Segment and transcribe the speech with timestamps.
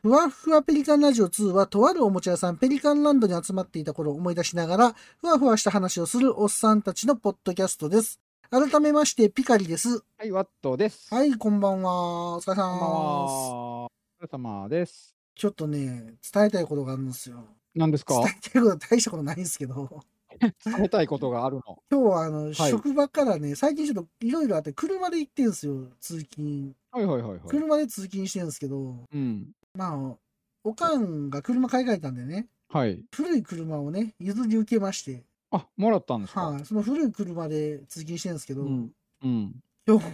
[0.00, 8.20] ふわふわペリカンラジオ2は、とあるおもちゃ屋さんペリカンランドに集まっていた頃を思い出しながら、ふわふわした話をするおっさんたちのポッドキャストです。
[8.48, 10.04] 改めまして、ピカリです。
[10.16, 11.12] はい、ワットです。
[11.12, 12.36] はい、こんばんは。
[12.36, 13.86] お疲れさんこんばんは。
[13.86, 13.90] お
[14.20, 15.16] 疲れ様です。
[15.34, 17.44] ちょっとね、伝えたいことがあるんですよ。
[17.74, 18.14] 何ですか？
[18.20, 20.04] 伝えたいことは大したことないんですけど、
[20.40, 20.52] 伝
[20.84, 21.62] えたいことがあるの。
[21.90, 26.72] 今日はあの、い職場からね、最近ちょっといろいろあって、車で行ってんすよ、通勤。
[26.92, 27.40] はいはいはいはい。
[27.48, 29.48] 車で通勤してるんですけど、うん。
[29.74, 30.16] まあ、
[30.64, 33.02] おかんが車買い替えたんでね、はい。
[33.14, 36.50] 古い車をね、譲り受けまして、あ、もらったんですか？
[36.50, 38.92] はい、その古い車で通勤してるんですけど、うん。
[39.22, 39.54] うん。
[39.86, 40.06] 今日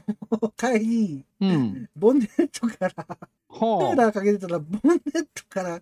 [0.57, 1.91] 帰り、うん。
[1.97, 5.81] ボンネットから、クーはラーかけてたら、ボンネットから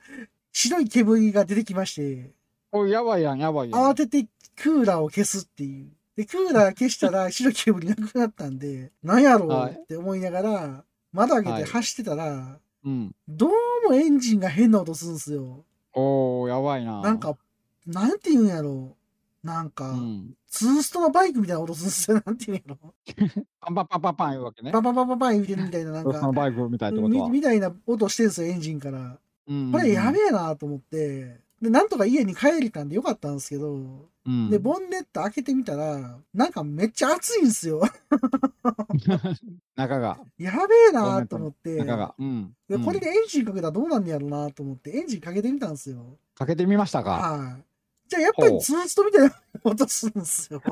[0.50, 2.30] 白い煙が出てきまして、
[2.72, 2.78] あ。
[2.78, 3.90] おい、やばいやん、やばいやん。
[3.90, 4.26] 慌てて
[4.56, 5.90] クーラーを消すっていう。
[6.16, 13.14] で、クーラー消したら白い煙なくなったんで、なんやろうって思いながら、窓開けて走ってたら、うん。
[13.28, 13.50] どう
[13.88, 15.64] もエンジンが変な音するんですよ。
[15.94, 17.00] おー、やばいな。
[17.00, 17.36] なんか、
[17.86, 18.96] なんて言うんやろ
[19.44, 19.46] う。
[19.46, 20.34] なんか、うん。
[20.48, 22.22] ツーストのバイクみたいな音するんですよ。
[22.24, 22.94] なんて言うんやろ。
[23.60, 24.72] パ ンパンパンパンパン言うわけね。
[24.72, 27.28] バンバンバンバンバン言うてるみたいな、なんか、バイクみたいってことは。
[27.28, 29.18] みみたいな音してるんですよ、エンジンから。
[29.48, 33.76] うんこれやべえなと思って、で、なんとか家に帰れたんでよかったんですけど、
[34.26, 34.50] うん。
[34.50, 37.80] で、ボンネット開けてみたら、なんかめっちゃ熱いんですよ。
[39.76, 40.18] 中が。
[40.38, 42.16] やべえなと思って、中が。
[42.18, 42.56] うん。
[42.68, 46.18] でこれでエンジンかけたらどうなんねやろなと思って、エンジンかけてみたんですよ。
[46.34, 47.64] かけてみましたかはい。
[48.08, 50.60] じゃあやっぱりツーストみたいな音するんですよ。
[50.66, 50.70] こ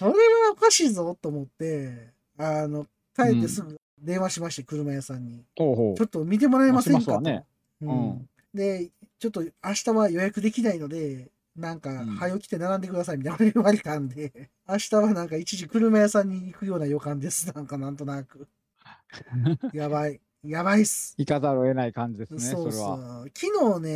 [0.00, 0.14] れは
[0.52, 5.44] おかしいぞと思って、あの、帰ってすぐ電話しまして、車屋さんに。
[5.58, 7.04] ほうほちょっと見てもらえませんかと。
[7.04, 7.44] しますわね
[7.82, 8.29] ううんん。
[8.54, 17.52] で、ちょっと明日は予約できないので、なんか、うん早起きて並んでくださいみたいな言われたんで、明日はなんか一時車屋さんに行くような予感です。
[17.54, 18.48] なんかなんとなく。
[19.72, 20.20] やばい。
[20.42, 21.14] やばいっす。
[21.18, 22.96] 行かざるを得ない感じですね、そそうれは。
[22.96, 23.30] そう。
[23.36, 23.90] 昨日ね、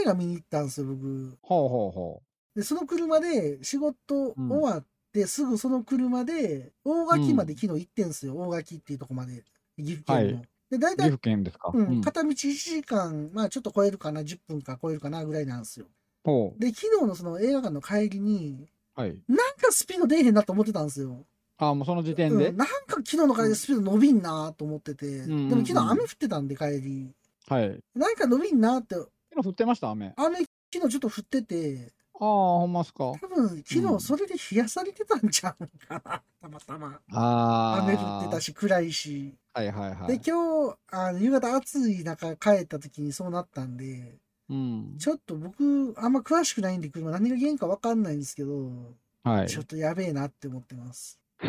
[0.00, 1.38] 映画見に行ったんですよ、僕。
[1.42, 2.22] ほうほうほ
[2.54, 8.36] で、その車で仕事終わって、すぐその車で、大垣まで昨日行ってんすよ。
[8.36, 9.44] 大垣っていうとこまで。
[9.76, 10.36] 岐阜県の。
[10.36, 10.96] はいで、大う。
[10.96, 11.70] 岐体、阜県ですか？
[11.72, 15.86] うん、うん片道1時間、まあちょっと超えるかな、10分か超えるかなぐらいなんですよ。
[16.24, 19.00] ほで、昨日のその映画館の帰りに、う。
[19.00, 19.22] はい。
[19.28, 21.24] なんかスピード出えへんなと思ってたんですよ。
[21.58, 22.48] あ、もうその時点で？
[22.48, 22.56] うん、。
[22.56, 27.14] なんか昨日の帰りでスピード伸びんなと思ってて、うんでも昨日雨降ってたんで帰り、
[27.48, 27.80] はい。
[27.94, 29.10] なんか伸びんなって、昨
[29.42, 30.12] 日降ってました、雨？
[30.16, 33.04] あ雨昨日ちょっと降ってて、あ、ほんまっすか。
[33.12, 36.00] 多分昨うん日それで冷やされてたんちゃうかな、
[36.42, 37.00] たまたま。
[37.12, 37.82] ああ。
[37.84, 38.40] 雨降ってた。
[38.40, 39.34] し、暗いし。
[39.58, 40.20] はいはいはで、い。
[40.24, 44.96] 今日、あの夕方暑い中帰った時にそうなったんで、うん。
[44.98, 49.48] ちょっと僕、あんま詳しくないんで、車何が原因かわかんないんですけど、はい。
[49.48, 51.20] ちちょっとやべえなって思ってます。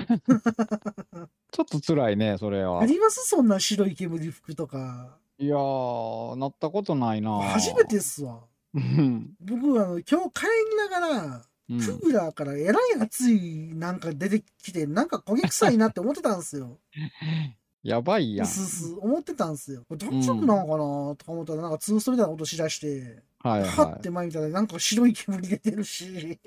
[1.59, 2.85] ょっと辛いね、それはあ。
[2.85, 3.27] ります？
[3.27, 5.17] そんな白い煙吹くとか。
[5.37, 7.39] いやー、なったことないな。
[7.41, 8.41] 初めてっすわ。
[8.73, 9.33] うん。
[9.39, 11.41] 僕、あの、今日帰りながら、うん
[11.77, 16.79] クーラーからえらい熱いなんか出てきて、なんか焦げ臭いなって思ってたんですよ。
[17.83, 18.47] やばいやん。
[18.47, 19.83] すす思ってたんですよ。
[19.87, 26.39] これ大丈夫なのかなとか思ったら、なんかツーストみたいなことしだして、はいははって前見たらなんか白い煙出てるし、い。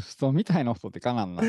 [0.00, 1.42] そうみたいな音ってかなんな。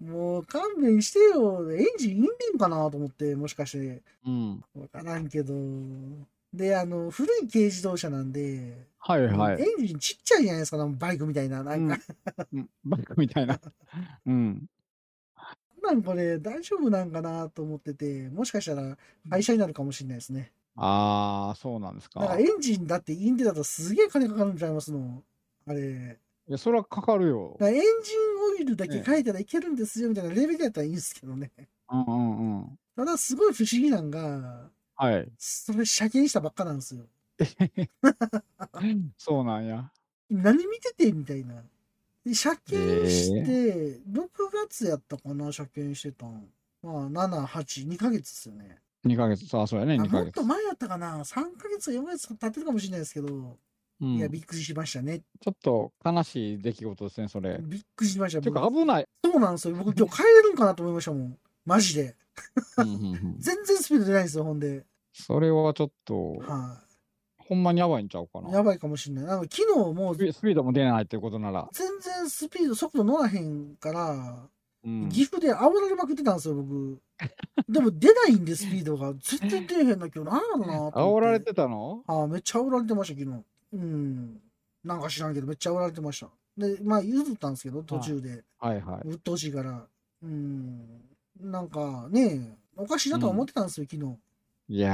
[0.00, 1.72] もう勘弁してよ。
[1.72, 4.02] エンジンいんねんかなと思って、もしかして。
[4.26, 4.64] うん。
[4.74, 5.54] わからんけど。
[6.52, 9.62] で、あの、古い軽自動車なんで、はいはい。
[9.62, 11.62] エンジンちっちゃいじゃないですかバイクみたいな。
[11.62, 11.98] なんか、
[12.52, 13.58] うんバイクみたいな。
[14.26, 14.66] うん。
[15.84, 18.96] なんこれ大丈夫なんかなと思ってて、もしかしたら
[19.30, 20.52] 廃車になるかもしれないですね。
[20.76, 22.20] ああ、そうなんですか。
[22.20, 25.22] なんかエンジンだってインテだとすげえ金かかるんちゃいますの。
[25.66, 26.18] あれ。
[26.48, 27.56] いや、それはかかるよ。
[27.60, 27.82] エンジン
[28.58, 31.50] オイルだけ変えたらいけるんですよみたいなレベルやったらいいんですけどね。
[31.90, 32.78] うんうんうん。
[32.96, 35.28] ただすごい不思議なんが、はい。
[35.38, 37.04] それ車検したばっかなんですよ。
[39.18, 39.90] そうなんや。
[40.30, 41.62] 何見ててみたいな。
[42.24, 44.28] で車検して、6
[44.68, 46.48] 月やったかな、車検してたん。
[46.82, 46.90] ま
[47.22, 48.78] あ、7、8、2ヶ月ですよね。
[49.06, 49.44] 2ヶ月。
[49.56, 50.42] あ、そうやね、2ヶ月あもっと。
[50.44, 53.58] 前やったかな、3ヶ月、4ヶ月経ってるかもしれないですけど、
[54.00, 55.20] うんいや、びっくりしましたね。
[55.40, 57.58] ちょっと悲しい出来事ですね、それ。
[57.62, 58.40] びっくりしました。
[58.42, 59.06] ていうか、僕危ない。
[59.24, 59.76] そうなんですよ。
[59.76, 61.38] 僕今日帰れるんかなと思いましたもん。
[61.64, 62.16] マジで。
[63.38, 64.84] 全然スピード出ないんですよ、ほんで。
[65.12, 66.82] それはちょっと、は
[67.48, 68.42] ほんまにやばいんちゃうかい。
[68.42, 68.50] な。
[68.50, 69.24] やばいかもしれない。
[69.26, 71.68] なんか昨日もうスピードも出ないっていうことなら。
[71.72, 74.48] 全然スピード、速度乗らへんから、
[74.84, 75.08] うん。
[75.08, 77.00] 岐阜で煽られまくってたんですよ、僕。
[77.68, 79.14] でも出ないんで、スピードが。
[79.14, 80.18] 絶対出えへんな、今日。
[80.18, 80.98] なんやろなと思って。
[80.98, 82.02] 煽られてたの？
[82.06, 83.44] ああ、めっちゃ煽られてました、昨日。
[83.72, 84.40] うん。
[84.84, 86.28] なんか知らんけど、めっちゃ煽られてました。
[86.58, 88.44] で、まあ、譲ったんですけど、途中で。
[88.58, 89.08] はいはい。
[89.08, 89.86] 鬱陶しいから。
[90.22, 91.00] うん。
[91.40, 94.16] なんかね、おかしいなとは思ってたんですよ、昨日。
[94.68, 94.90] いや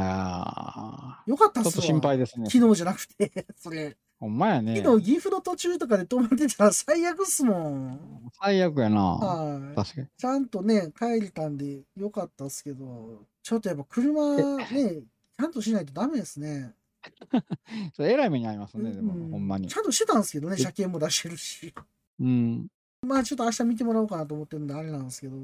[1.26, 1.72] ー、よかったっすわ。
[1.72, 2.50] ちょっと心配ですね。
[2.50, 3.96] 昨日じゃなくて、 それ。
[4.18, 4.76] ほんまやね。
[4.76, 8.30] 昨日岐阜の途中とかで止まってたら最悪っすもん。
[8.40, 9.02] 最悪やな。
[9.14, 9.74] はい。
[9.76, 10.06] 確かに。
[10.16, 16.74] ちゃんとね、帰れたんでよかったっすけど、ちょっとやっぱ車ね、ちゃんとしないとダメですね。
[17.96, 19.76] それえらい目に遭いますね、でうんも、ほんまにち。
[19.76, 21.72] ゃんとしてたんですけどね、え車検も出してるし。
[22.18, 22.66] うん。
[23.06, 25.36] まあちょっと明日見てもらおうかなと思ってるんであれなんですけど、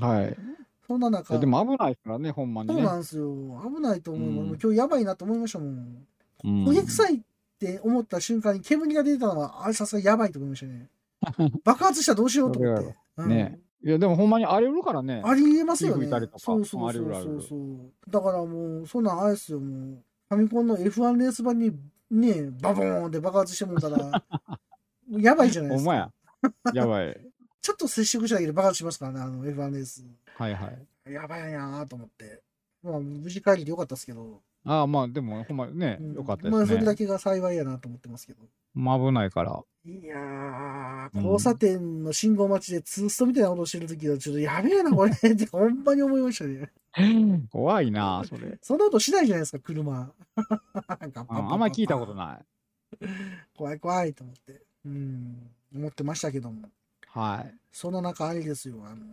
[0.00, 0.36] はい。
[0.86, 2.82] そんな中、でも危ないからね、ほんまにそうね。
[2.84, 3.34] なんですよ。
[3.64, 4.28] 危ないと思う。
[4.28, 5.68] うんもう今日やばいなと思いましたもん。
[6.44, 7.20] うん焦げ臭いっ
[7.58, 10.90] て思った瞬間に煙が出てたのは、あれさすがにやばいと思いましたね。
[11.64, 12.94] 爆発したらどうしようと思って。
[13.16, 15.20] うんねいや、でもほんまにあり得るからね。
[15.22, 16.32] ありえますよね火吹いたりと。
[16.32, 18.10] かそうそうそうそう。
[18.10, 20.04] だからもう、そんなんあれですよ、もう。
[20.30, 21.70] ファミコンの F1 レース版に
[22.10, 24.24] ね、バボーンって爆発してもうたら、
[25.18, 25.90] やばいじゃないですか。
[25.90, 26.10] ほんまや。
[26.72, 27.33] やばい。
[27.64, 30.04] ちょっと接触しただけで爆発しますからね、あの F1 レース。
[30.36, 30.70] はいは
[31.08, 31.10] い。
[31.10, 32.42] やばいなと思って。
[32.82, 34.42] まあ、無事帰りでよかったですけど。
[34.66, 36.76] ああ、まあでも、ほんまにねう、んよかったまあ、ですね。
[36.76, 38.42] それだけが幸いやなと思ってますけど。
[38.74, 39.62] まあ危ないから。
[39.86, 45.10] いやー、うん交差点の信号待ちでツーストみたいなことをしてるときは、ちょっとやべえな、これ。
[45.10, 46.70] っ てほんまに思いましたね。
[47.50, 48.58] 怖いな、それ。
[48.60, 50.12] そんなことしないじゃないですか、車。
[51.00, 52.38] なんかうんあんまり聞いたことな
[53.00, 53.06] い。
[53.56, 54.60] 怖い怖いと思って。
[54.84, 56.68] うん、思ってましたけども。
[57.14, 57.54] はい。
[57.72, 59.04] そんな中、あれですよ、あの、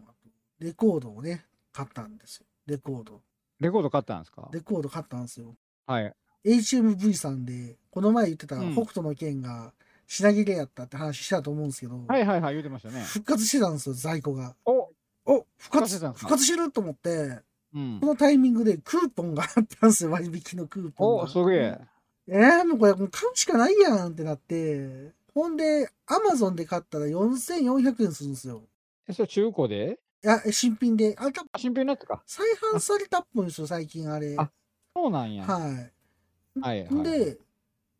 [0.59, 2.45] レコードをね、買ったんですよ。
[2.65, 3.21] レコード。
[3.59, 4.49] レコード買ったんですか？
[4.51, 5.55] レコード買ったんですよ。
[5.85, 6.13] はい。
[6.45, 9.71] HMV さんで、この前言ってたうん北斗の剣が
[10.07, 13.01] 品切れやったって話したと思うんですけど、はいはいはい、言うてましたね。
[13.03, 14.55] 復活してたんですよ、在庫が。
[14.65, 14.89] お
[15.25, 16.27] お復活復活してたんですか？
[16.29, 17.39] 復活してると思って、
[17.75, 18.07] うんこ。
[18.07, 21.23] のタイミングでクーポンがあったんですよ、割引のクーポンが。
[21.23, 21.79] お、すげえ。
[22.27, 28.63] えー、もうこれもう買うしかないやんってなって、ほんで、アマゾンで買ったら4400円するんですよ。
[29.07, 29.99] え、それ中古で？
[30.23, 31.15] いや、新品で。
[31.17, 32.21] あれ多分あ新品のやつか。
[32.25, 34.35] 再販されたっぽいんですよ、最近あれ。
[34.37, 34.49] あ
[34.95, 35.45] そうなんや。
[35.45, 36.59] はい。
[36.61, 37.03] はいはい。
[37.03, 37.37] で、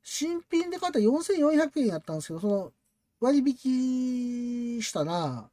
[0.03, 2.73] 新品で買ったら4400円やったんですけど、その
[3.19, 5.49] 割引したら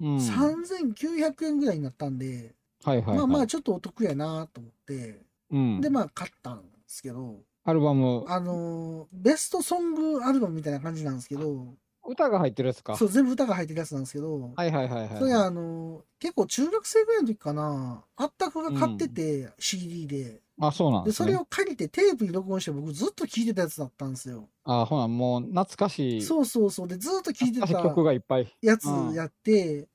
[0.00, 0.16] うん。
[0.16, 2.54] はい3900円ぐらいになったんで、
[2.84, 3.16] はいはい。
[3.16, 5.80] まあまあちょっとお得やなと思って、うん。
[5.80, 11.74] でまあ買ったんですけど、アルバム、あのーベストソングアルバムみたいな感じなんですけど、
[12.06, 12.96] 歌が入ってるやつか。
[12.96, 15.18] そう、全部歌が入ってるやつなんですけど、はいはいはいはい。
[15.18, 20.40] それあのー結構中学生ぐらいの時かな、あったくが買ってて、CD で。
[20.60, 21.26] あ、そうなんで、ですね。
[21.26, 24.48] それを借りてテープに録音して僕ずっと聴いてたやつだったんですよ。
[24.64, 26.22] あ、ほな、もう懐かしい。
[26.22, 26.88] そうそうそう。
[26.88, 28.48] で、ずっと聴いてた懐かしい曲がいっぱい。
[28.62, 29.88] やつやって、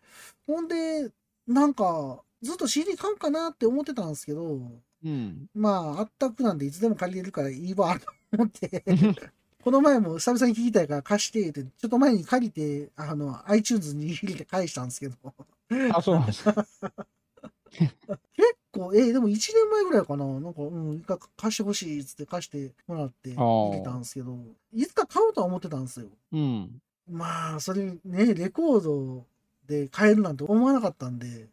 [0.45, 1.09] ほんで、
[1.47, 4.59] なんか、ずっと CD 買うかなって思ってたんですけど、
[5.03, 5.49] うん。
[5.53, 8.83] まあ、あったくなんでいつでも借りれるからいいわと思って、
[9.63, 15.15] この前も久々に聴きたいから貸してって、ちょっと前に借りて、あの、iTunes に入れて返したんですけど、
[15.93, 16.65] あ、そうなんですか。
[18.35, 24.37] 結構、えーでも1年前ぐらいかな、なんか、うん、一回貸してほしいっつって貸してもらって入れたんですけど、
[24.73, 26.07] いつか買おうとは思ってたんですよ。
[26.33, 26.81] うん。
[27.09, 29.25] まあ、それね、レコード
[29.67, 31.47] で買えるなんて思わなかったんで、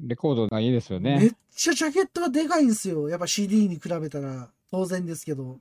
[0.00, 1.36] レコードがいいですよめっね。
[1.54, 3.08] ちゃジャケットがでかいんですよ。
[3.08, 5.58] やっぱ CD に比べたら当然ですけど、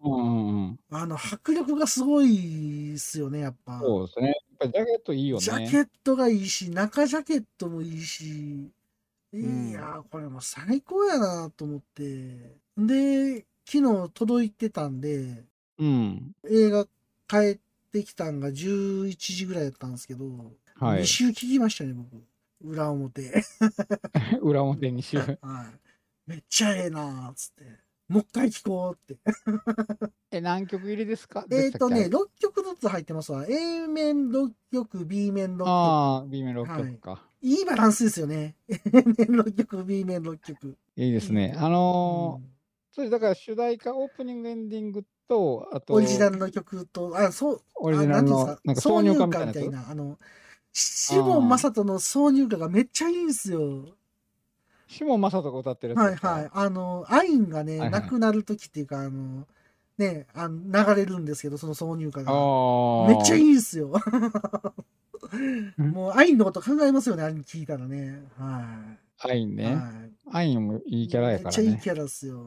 [0.00, 0.80] うんうんうん。
[0.90, 3.80] あの、迫力がすごいっすよね、やっぱ。
[3.80, 4.28] そうですね。
[4.28, 5.42] やっぱりジャケットいいよね。
[5.42, 8.70] ジャケットがいいし、中ジャケットもいいし、
[9.32, 12.56] いんやー、これもう最高やなと思って。
[12.76, 15.44] で、昨日届いてたんで、
[15.78, 16.32] うん。
[16.48, 16.86] 映画
[17.26, 17.58] 帰っ
[17.92, 20.24] てきたんが11時ぐらいだったんですけど、
[20.76, 21.04] はい2。
[21.04, 22.22] 週聞きましたね、僕。
[22.60, 23.42] 裏表。
[24.42, 25.38] 裏表にしよう。
[25.46, 25.66] はい。
[26.30, 27.64] めっちゃええなーっつって。
[28.08, 29.20] もう一回聞こうって。
[30.32, 31.44] え、何曲入りですか？
[31.50, 33.44] えっとね、でしたっ6曲ずつ入ってますわ。
[33.48, 35.68] A 面6曲、B 面6け曲。
[35.68, 37.22] ああ、B 面6曲か。
[37.42, 38.56] いいバランスですよね。
[38.68, 39.04] A 面
[39.42, 40.76] 6曲、B 面6曲。
[40.96, 41.54] いいですね。
[41.56, 42.58] あのー
[42.90, 48.80] それだから主題歌、オープニング、エンディングと、あと、オリジナルの曲と、あ、そう、オリジナルの、なんか？
[48.80, 49.56] 挿入歌みたいなやつ？
[49.58, 49.90] みたいな。
[49.90, 50.18] あの、
[50.78, 53.86] シモン・マサトの挿入歌がめっちゃいいんですよ。
[54.86, 56.50] シモン・マサトが歌ってるはいはい。
[56.52, 59.46] あの、アインがね、はいはいなくなる時っていうか、あの、
[59.98, 62.32] ね、あの流れるんですけど、その挿入歌が。
[63.08, 63.42] めっちゃいい。
[63.42, 63.92] いんすよ。
[65.76, 68.22] もう、アインのこと考えますよね、あれ聞いたらね。
[68.38, 68.64] は
[69.24, 69.30] い。
[69.30, 69.74] アインね。
[69.74, 71.62] はいアインもいいキャラやからね。
[71.62, 72.44] めっちゃいいキャラっすよ。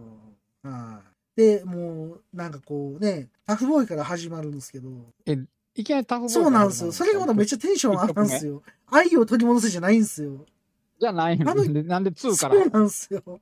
[0.63, 1.01] は
[1.35, 1.39] い。
[1.39, 4.89] で、もう、なんかこうね、タフボーイから始まるんですけど、
[5.75, 6.91] いきなりタフボーイそうなんですよ。
[6.91, 8.61] それがまためっちゃテンション上がるんですよ。
[8.87, 10.45] 愛を取り戻せじゃないんですよ。
[10.99, 12.65] じゃないあののでなんで2かそうら。
[12.69, 13.41] なんですよ。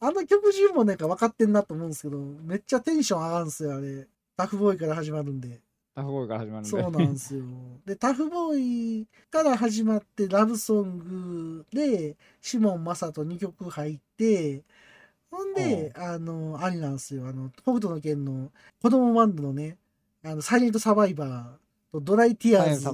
[0.00, 4.06] あの曲中もなんか分かってんなと思うんですけど、めっちゃテンション上がるんですよ、あれ。
[4.36, 5.60] タフボーイから始まるんで。
[5.94, 6.68] タフボーイから始まるんで。
[6.68, 7.44] そうなんですよ。
[7.86, 8.58] で、タフボー
[9.02, 14.62] イから始まってラブソングで、シモン・マサと2曲入って、
[15.30, 18.52] ほんで、あの、あれなんですよ、あの、北斗の拳の
[18.82, 19.78] 子供バンドのね、
[20.22, 21.61] あの、サイレントサバイバーと
[22.00, 22.88] ドライティアーズ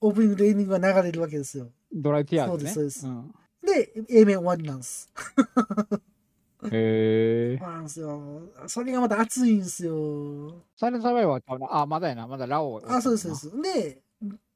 [0.00, 1.70] オープニングとエンディングが流れるわけですよ。
[1.92, 2.70] ドライティアーズね。
[2.70, 3.34] そうですそうん
[3.64, 5.08] で、A 面終わりなんです。
[6.70, 7.58] へえ。
[7.58, 8.42] そうなんですよ。
[8.66, 10.64] それがまた熱いんですよ。
[10.76, 12.26] サイレントサバイバーちゃうなあ、まだやな。
[12.26, 12.82] まだラオウ。
[12.88, 13.84] あ、そうです、そうです。
[13.84, 14.02] で、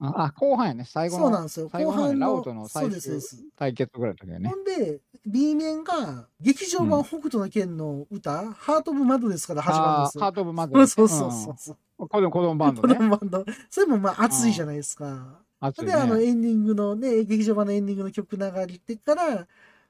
[0.00, 0.84] あ、あ後半やね。
[0.84, 1.68] 最後のそうなんですよ。
[1.70, 3.44] 最後半のラオウとの、最終です。
[3.56, 4.56] 対決ぐらいの時やねほ。
[4.56, 10.24] んで、B 面が、劇場版北斗の拳の歌、ハート・オブ・マドネスから始まるんですよ。
[10.24, 11.76] ハート・オブ・マド そうそうそうそう。
[11.98, 12.94] うん子供子供バンド子ね。
[12.94, 13.44] 供バンド。
[13.70, 15.40] それもまあ熱いじゃないですか。
[15.60, 16.24] 熱いで、あの、ね。
[16.26, 19.46] エンディングのね、劇場版のエンディングの曲流れてから、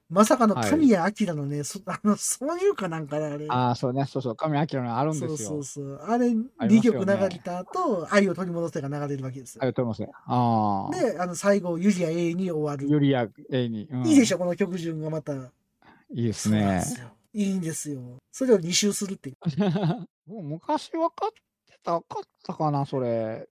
[0.09, 3.47] まさかの神谷明のね、そ あの、そういうかなんかな、あれ。
[3.49, 4.05] ああ、そうね。
[4.07, 4.37] そうそう。
[4.37, 5.65] 神明のあるんですよそうそう。
[5.65, 5.97] そう。
[5.97, 9.63] あれ、ありま2すよね曲流れた後、愛を取り戻せが流れるわけですよ。
[9.63, 10.19] ありがとうございます。
[10.27, 10.95] ああ。
[10.95, 12.89] で、あの、最後、ユリア A に終わる。
[12.89, 13.89] ユリア A に。
[13.91, 15.35] うんいいでしょ、この曲順がまた。
[15.35, 15.49] い
[16.11, 16.85] いですね
[17.33, 18.01] いいんですよ。
[18.31, 19.37] それを2周するっていう。
[20.27, 21.43] もう昔分かって
[21.87, 23.49] たかったかな、それ。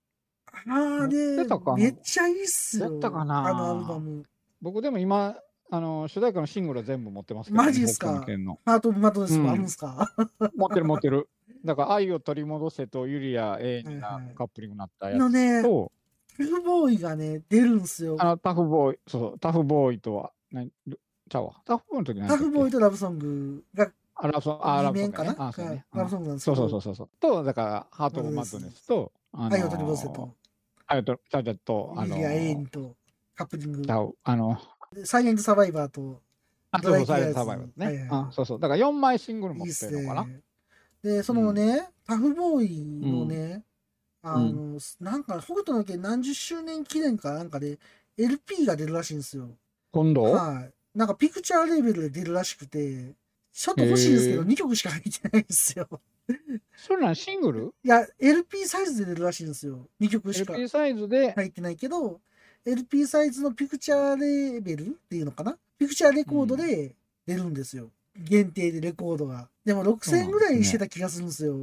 [0.68, 1.46] あれ
[1.78, 2.86] めっちゃいいっすよ。
[2.86, 3.48] やったかな？
[3.48, 4.24] あのアルバム。
[4.62, 5.36] 僕でも今、
[5.72, 8.26] あの、主題歌のシングルは全部持ってますけど、マジっすか？
[8.66, 10.14] ハート・オブ・マドネスもあるんすか、
[10.56, 11.30] 持ってる持ってる。
[11.64, 15.92] だから、愛を取り戻せとユリア A になはいはいカップリングになったやのね、つと、
[16.38, 18.18] タフボーイがね、出るんすよ。
[18.20, 20.72] あの、タフボーイ、そうそう、タフボーイとは、何？
[21.30, 21.54] ちゃうわ。
[21.66, 25.86] タフボーイの時何タフボーイイとラブソングがあ、ラブソング、あ、ラ2ブソンねあ、そうね。
[25.94, 27.10] ラブソングなんですそうそうそうそう。
[27.20, 30.34] と、だから、ハート・オブ・マッドネスと、あ愛を取り戻せと、
[30.88, 32.96] 愛を取り、ちゃうちゃうと、あのユリア・エインと
[33.36, 33.84] カップリング
[34.24, 34.58] あの、
[34.94, 36.22] でサイレント・サバイバーと、
[36.72, 37.86] あ、そうそう、サイレント・サバイバーね。
[37.86, 38.60] はいはいあ、そうそう。
[38.60, 40.26] だから4枚シングル持ってするのかな？
[40.26, 40.42] ね。
[41.04, 43.64] で、そのね、タフボーイのね、
[44.24, 47.78] あうの、なんか、北斗の拳何十周年記念かなんかで、
[48.18, 49.50] LP が出るらしいんですよ。
[49.92, 50.24] 今度？
[50.24, 50.74] はい。
[50.98, 53.14] なんか、ピクチャーレーベルで出るらしくて、
[53.58, 55.88] ちょっと欲しいですけど、へー2曲しか入ってないんですよ。
[56.76, 57.74] それなシングル？
[57.86, 59.88] いや、LP サイズで出るらしいんですよ。
[60.02, 62.20] 2曲しか ?LP サイズで、入ってないけど、
[62.66, 65.58] LP サイズのピクチャーレーベルっていうのかな？
[65.80, 66.96] ピクチャーレコードで
[67.26, 67.92] 出るんですよ。
[68.18, 69.48] 限定でレコードが。
[69.64, 71.56] でも6000円ぐらいしてた気がするんですよ。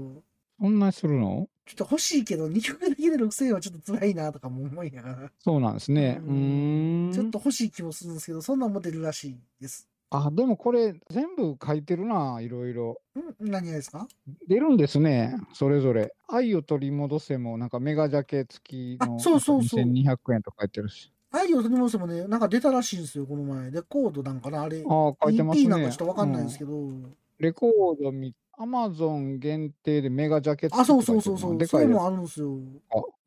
[0.59, 1.47] そんなにするの？
[1.67, 6.23] ちょっと欲しいけど、2曲だけで6000円はちょっと辛いなとかも思いながら、そうなんですね。
[6.27, 7.11] うん。
[7.13, 9.89] ちょっと欲しい気もするんですけど、そんなんも出るらしいです。
[10.15, 13.01] あ、でもこれ全部書いてるな、いろいろ。
[13.41, 14.07] ん何がですか？
[14.47, 16.13] 出るんですね、それぞれ。
[16.29, 21.11] 愛を取り戻せも、なんかメガジャケ付きのあそうそうそう2200円とか書いてるし。
[21.31, 23.71] 愛を取り戻せもね、なんか出たらしいんですよ、この前。
[23.71, 24.85] レコードなんかなあれ。
[24.87, 25.67] ああ、書いてますね。
[25.67, 26.73] EP なんかちょっとわかんないですけど。
[26.73, 31.59] うんレコード見、アマゾン限定でメガジャケ付きあ、そうって書いうそそうそう。
[31.59, 32.57] でかいそれもあるんですよ。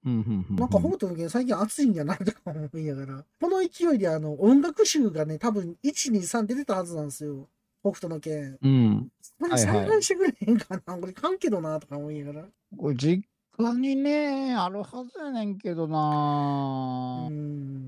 [0.06, 3.26] なんか北斗の拳最近暑いんやなとか思いながら。
[3.42, 7.50] この勢いであの音楽集がね、多分1、2、3出てたはずなんですよ。
[7.82, 8.58] 北斗の拳。
[8.62, 9.12] うん。
[9.40, 12.48] これはいはい再来してくれへんかな、これ買うけどなとか思いながら。
[12.78, 13.24] これ実
[13.58, 17.85] 家にね、あるはずやねんけどうなー、ん。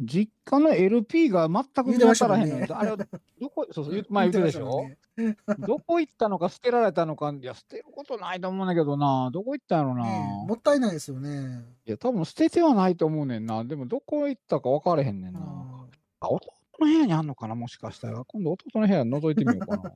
[0.00, 2.78] 実家の LP が全く見当たたらへんのねよ。
[2.78, 4.90] あれはどこ、そうそう、前言ってたでしょ、
[5.60, 10.04] どこ行ったのか捨てられたのか、いや、捨てることないと思うんだけどな、どこ行ったんやろな。
[10.04, 11.64] もったいないですよね。
[11.86, 13.64] いや、多分捨ててはないと思うねんな。
[13.64, 15.40] でも、どこ行ったか分かれへんねんな。
[15.40, 18.24] ああ、弟の部屋にあんのかな、もしかしたら。
[18.24, 19.92] 今度、弟の部屋覗いてみようかな。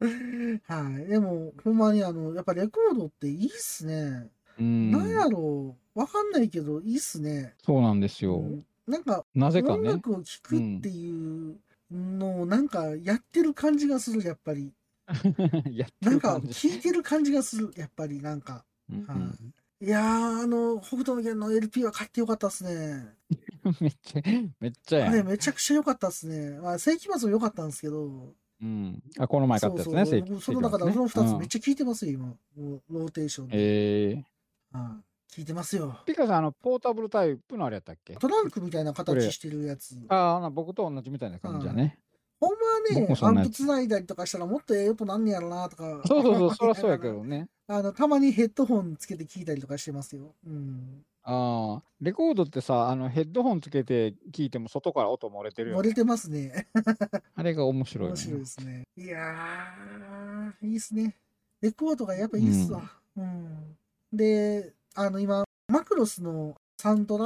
[0.00, 1.06] ー はい。
[1.06, 4.28] でも、ほんまにあの、やっぱレコードっていいっすね。
[4.58, 4.90] うん。
[4.90, 5.98] なんやろう。
[5.98, 7.54] わかんないけど、いいっすね。
[7.62, 8.38] そうなんですよ。
[8.38, 9.74] うんなんか、なぜかね。
[9.74, 11.10] 音楽を聴くってい
[11.50, 11.58] う
[11.90, 14.72] のをなんかやってる感じがする、やっぱり。
[15.72, 16.70] やってなんかる感じ。
[16.70, 18.64] 聴いてる感じがする、やっぱりなんか。
[18.90, 23.06] うんはいいやー、あの、北斗の拳の LP は買ってよかったっすね。
[23.80, 24.22] めっちゃ、
[24.58, 25.26] めっちゃやん。
[25.26, 26.58] めちゃくちゃ良かったっすね。
[26.58, 28.34] まあ、世紀末も良かったんですけど。
[28.62, 29.02] うん。
[29.18, 32.26] あ、この前買ったやつね、そう僕その中でその2つめっちちゃ聴いてますよ、今。
[32.28, 33.56] もうローテーションで。
[33.58, 34.24] ええ
[34.72, 35.98] はい聴いてますよ。
[36.06, 38.14] ピカさん、あの、ポータブルタイプのあれやったっけ？
[38.14, 39.96] トランクみたいな形してるやつ。
[40.08, 41.98] ああ、僕と同じみたいな感じやね。
[42.40, 46.02] ほんまは僕ねアンプつないだりとかしたらもっとええ音なんねやろなとか。
[46.06, 47.48] そうそうそう、そりゃそうやけどね。
[47.66, 50.34] あの、たまにヘッドホンつけて聞いたりとかしてますよ。
[50.46, 51.04] うん。
[51.22, 55.80] ああ、レコードってさ、あの、ヘッドホンつけて聞いても外から音漏れてるよね。
[55.80, 56.68] 漏れてますね。
[57.34, 58.38] あれが面白いよ面白いね。
[58.40, 58.86] ですね。
[58.96, 61.16] いやー、いいっすね。
[61.62, 62.82] レコードがやっぱいいっすわ。
[63.16, 63.76] うん。
[64.12, 67.24] で、あの、今、マクロスのサントラ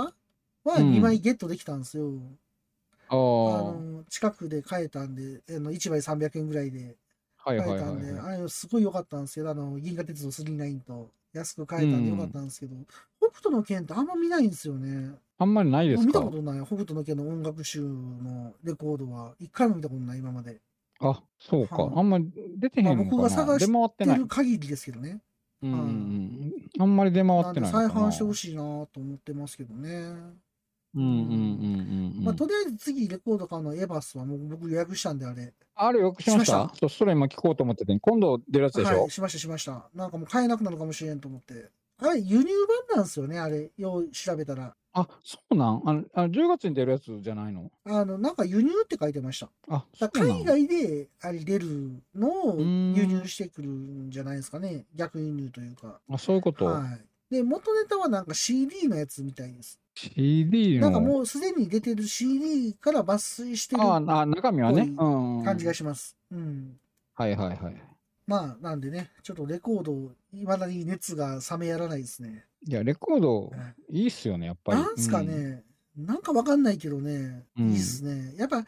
[0.64, 2.10] はうん2枚ゲットできたんですよ。
[3.08, 6.96] あああ、の、近くで買えたんで、あの1枚300円ぐらいで
[7.38, 8.12] はい買えたんで。
[8.20, 12.76] あれすごい良かったんですけど、あの、銀河鉄道39と安く買えたんで良かったんですけど、
[13.20, 15.14] 北斗の拳ってあんま見ないんですよね。
[15.38, 16.66] あんまりないです見たかことない。
[16.66, 20.60] 北斗の拳の音楽集のレコードは、一回も見たことない、今まで。
[21.00, 21.76] あ、そうか。
[21.76, 23.16] はいあんまり出てへまあんのかな？
[23.18, 24.26] 僕が探してる。
[24.26, 25.20] 限りですけどね。
[25.62, 26.52] うん。
[26.78, 27.72] あんまり出回ってない。
[27.72, 29.90] 再販してほしいなと思ってますけどね。
[30.94, 32.24] うんうんうんうんうん。
[32.24, 35.52] まあ、とりあえず次レコード買うのはエヴァスはもう僕予約したんであれ。
[35.74, 36.72] あれよくしました？
[36.74, 39.88] そうそれ今聞こうと思ってて、今度出るやつでしょ、はい、しましたしました。
[39.94, 41.70] なんかもう買えなくなるかもしれんと思って。
[42.00, 42.44] あれ、輸入
[42.88, 44.74] 版なんですよね、あれ、よう調べたら。
[44.92, 45.82] あ、そうなん？
[45.84, 47.70] あのあの ?10 月に出るやつじゃないの？
[47.84, 49.50] あの、なんか輸入って書いてました。
[49.68, 54.86] あ、だ海外であれ出るのを輸入してくるんじゃないですかね。
[54.94, 56.00] 逆輸入というか。
[56.08, 56.98] あ、そういうこと、は
[57.30, 57.34] い。
[57.34, 59.80] で、元ネタはなんか CD のやつみたいです。
[59.96, 60.90] ?CD の。
[60.90, 64.92] なんかもうすでに出てる CD から抜粋してるああ、中身はね。
[64.96, 65.04] う
[65.40, 65.44] ん。
[65.44, 66.16] 感じがします。
[66.30, 66.78] うん。
[67.14, 67.87] はいはいはい。
[68.28, 72.44] まあ、なんでね、ちょっとレコード、いまだに熱が冷めやらないですね。
[72.66, 73.50] いや、レコード、
[73.88, 74.78] いいっすよね、やっぱり。
[74.82, 75.64] なんすかね、
[75.96, 78.34] なんかわかんないけどね、うんいいっすね。
[78.36, 78.58] やっぱ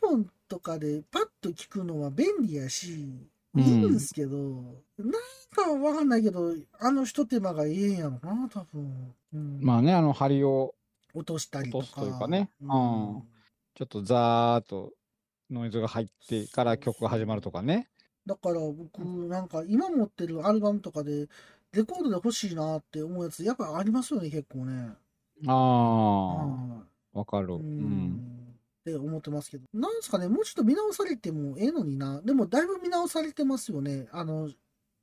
[0.00, 2.92] iPhone とかでパッと聞くのは便利やし、
[3.52, 4.38] うんいいんですけど、
[4.96, 5.12] なん
[5.52, 9.12] かわかんないけど、あの一手間がええんやろな、多分。
[9.34, 10.76] うんまあね、あの、針を
[11.14, 11.84] 落としたりとか。
[11.84, 13.22] 落とすというかねううんん
[13.74, 14.92] ちょっとザーっと
[15.50, 17.88] ノイズが入ってから曲が始まるとかね。
[18.30, 21.26] だから僕、なんか今持ってるアルバムとかで、
[21.72, 24.92] レコードで欲しいなって思うやつ、やっぱありますよね、結構ね。
[25.48, 27.54] ああ、はいわかる。
[27.54, 27.62] ううん。
[27.62, 29.64] んって思ってますけど。
[29.74, 32.22] なんすかね、もうちょっと見直されてもええのにな。
[32.22, 34.06] でも、だいぶ見直されてますよね。
[34.12, 34.48] あの、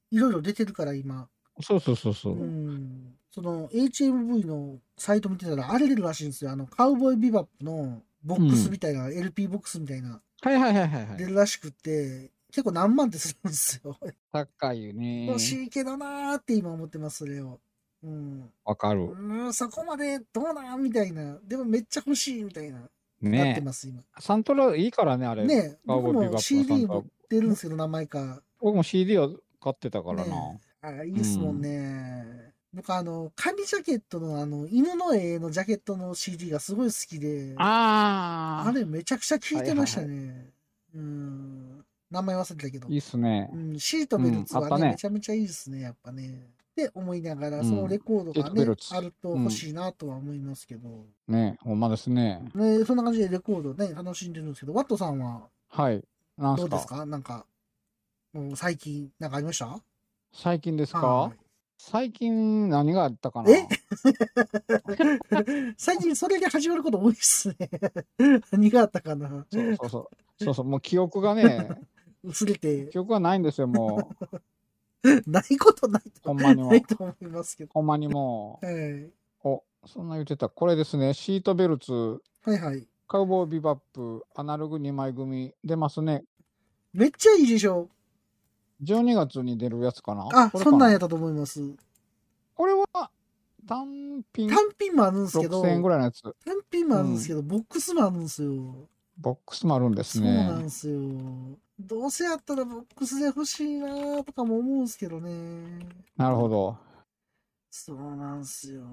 [0.10, 1.28] いろいろ出てるから、今。
[1.62, 2.46] そうそうそうそうう。
[2.46, 3.14] ん。
[3.30, 6.52] その、HMV のサイト見てたら、あれ出るらしいんですよ。
[6.52, 11.18] あの、カウボーイビバップのボックスみたいな、LP ボックスみたいな、はいはいはいはい、はい。
[11.18, 13.98] 出るらしくって、結構何万ってするんですよ。
[14.32, 15.40] 高いよね欲。
[15.40, 17.60] しいけどなーって今思ってます、それを。
[18.04, 18.50] うん。
[18.64, 19.02] わかる。
[19.02, 21.38] うん、そこまでどうなんみたいな。
[21.44, 22.80] でもめっちゃ欲しいみたいな。
[23.22, 24.04] なってねます、今。
[24.20, 25.46] サントラいいからね、あれ。
[25.46, 28.42] ね僕もの CD 持ってるんですけど、何枚か。
[28.60, 30.26] 僕も CD を買ってたからな。
[30.26, 32.54] ねあいいっすもんね。
[32.74, 40.52] 僕、あの、紙ジャケットの、あの、犬の絵のジャケットの CD がすごい好きで、あああれめちゃくちゃ聴いてましたね。
[40.94, 41.86] うん。
[42.12, 42.98] 名前忘れたけどいい。
[43.00, 43.50] っすね。
[43.54, 46.28] うん、シートベルツはね,、うんねめちゃめちゃいいですね、やっぱね。
[46.30, 51.06] って思いながら、うんそのレコードがねシートベル、ツあると欲しいなとは思いますけど。
[51.28, 52.42] ねほんまですね。
[52.54, 55.48] ね、そんな感じでレコードね、楽しんでるんですけど、ワットさんは？
[55.70, 56.04] はい。
[56.38, 57.06] どうですか？
[57.06, 57.46] なんか、
[58.34, 59.80] もう最近、なんかありました？
[60.32, 61.00] 最近ですか？
[61.08, 61.38] はい
[61.80, 63.52] 最近何があったかな？
[63.52, 63.68] え？
[65.78, 67.70] 最近それで始まること多いっすね。
[68.52, 69.46] 何があったかな？
[69.52, 70.44] そうそうそう。
[70.44, 71.70] そうそう、もう記憶がね、
[72.24, 74.42] 薄れて、記憶がないんですよ、もう。
[75.30, 77.72] ないことないとほんまにもないと思いますけど。
[77.74, 79.14] ほんまにもはい、う。
[79.44, 80.50] お、そんな言ってた。
[80.50, 82.88] これですね、シートベルツ、はいはい。
[83.08, 86.26] カウボーイビバップ、アナログ2枚組、出ますね。
[86.94, 87.90] めっちゃいいでしょ。
[88.84, 91.76] 12月に出るやつかなあ、これかそんなんやったと思います。
[92.56, 93.12] これは
[93.68, 96.22] 単品単品もあるんですけど、6000円ぐらいのやつ。
[96.22, 96.34] 単
[96.72, 98.90] 品もあるんですけど、ボックスもあるんですよ。
[99.18, 100.70] ボックスもあるんですそうなんねで。
[100.70, 101.00] すよ。
[101.80, 105.30] どうせやったらボックスで欲しいなとかも思うんですけどね。
[106.16, 106.78] なるほど。
[107.70, 108.84] そうなんすよ。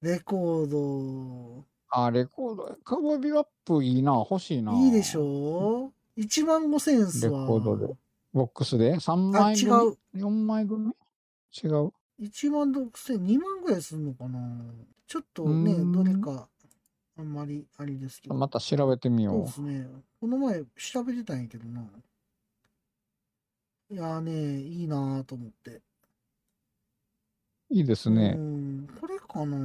[0.00, 4.72] レコード、あ、レコード、カウボーイビバップいいな、欲しいな。
[4.72, 7.42] いいでしょ ?1 万5千円っすわ。
[7.42, 7.94] レコードで
[8.32, 9.70] ボックスで ?3 あ、枚組？
[9.70, 9.96] 違う。
[10.14, 10.92] 4枚組？
[11.62, 14.38] 違う1万6千、2万ぐらいするのかな？
[15.06, 16.48] ちょっとね、どれか、
[17.18, 18.34] あんまりあれですけど。
[18.36, 19.88] また調べてみそうよですね。
[20.20, 21.82] この前調べてたんやけどな。
[23.90, 25.70] いやーね、いいなーと思って。
[25.70, 25.82] う。
[27.70, 28.40] いいですねう。
[28.40, 29.56] ん、これかな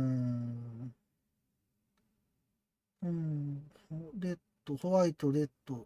[3.03, 3.69] うん、
[4.17, 5.85] レッド、ホワイト、レッド。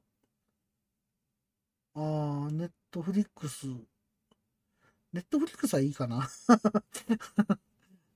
[1.95, 3.65] あー、ネットフリックス。
[5.11, 6.27] ネットフリックスはいいかな。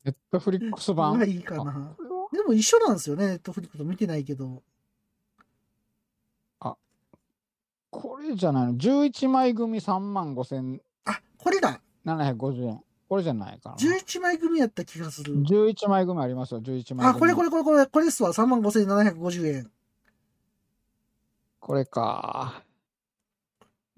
[0.06, 1.18] ネットフリックス版？
[1.20, 1.96] はいいかなあ。
[1.96, 4.64] これはでも一緒なんですよね、ネットフリックス見てないけど。
[7.92, 12.82] これじゃないの ?11 枚組3万5750あ、これだ円。
[13.10, 13.76] これじゃないかな。
[13.76, 15.36] !11 枚組やった気がする。
[15.44, 17.04] 11枚組ありますよ、11枚組。
[17.04, 18.32] あ、これこれこれこれ、これっすわ。
[18.32, 19.72] 35,750円。
[21.60, 22.64] これか。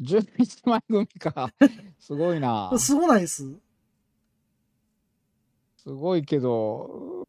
[0.01, 1.51] 11枚組か。
[1.99, 2.71] すごいな。
[2.79, 3.55] すごないっす。
[5.77, 7.22] すごいけど、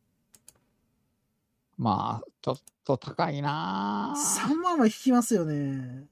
[1.77, 4.15] まあ、ちょっと高いな。
[4.17, 6.07] 3万は引きますよね。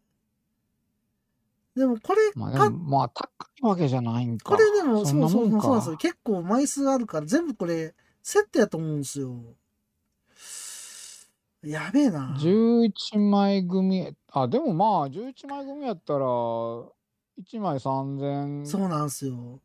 [1.74, 4.50] でもこれまあまあ、高いわけじゃないんか。
[4.50, 5.96] これでも、そそうそもそうなんですよ。
[5.96, 9.34] 結構枚数あるから、全部これ、セットやと思うんですよ。
[11.64, 12.36] やべえな。
[12.40, 19.60] 11枚組、あ、でもまあ、11枚組やったら、1枚3000そうなんすよ。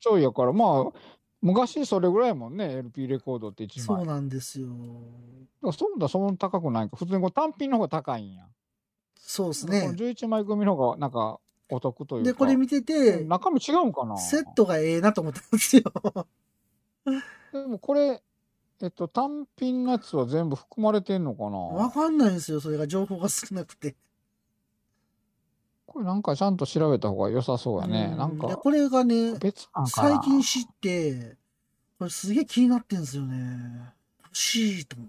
[0.00, 0.98] ちょいやから、まあ、
[1.40, 3.84] 昔それぐらいやもんね、LP レコードって1枚。
[3.84, 4.68] そうなんですよ。
[5.72, 6.96] そうだ、そんな高くないか。
[6.96, 8.46] 普通にこう単品の方が高いんや。
[9.16, 9.92] そうですね。
[9.96, 11.38] 11枚組の方が、なんか、
[11.70, 12.30] お得というか。
[12.30, 14.16] で、これ見てて、中身違うんかな？
[14.16, 15.82] セットがええなと思ったんですよ。
[17.52, 18.22] でもこれ、
[18.80, 22.60] えっと、単品のやつは全部含まれてんのかわなかんないんですよ。
[22.60, 23.96] それが情報が少なくて。
[25.88, 28.10] これなんかちゃんと調べた方が良さそうやね。
[28.12, 31.36] うんなんか、でこれがね、別なんかな最近知って、
[31.98, 33.94] これすげえ気になってんですよね。
[34.24, 35.08] 欲しいと思っ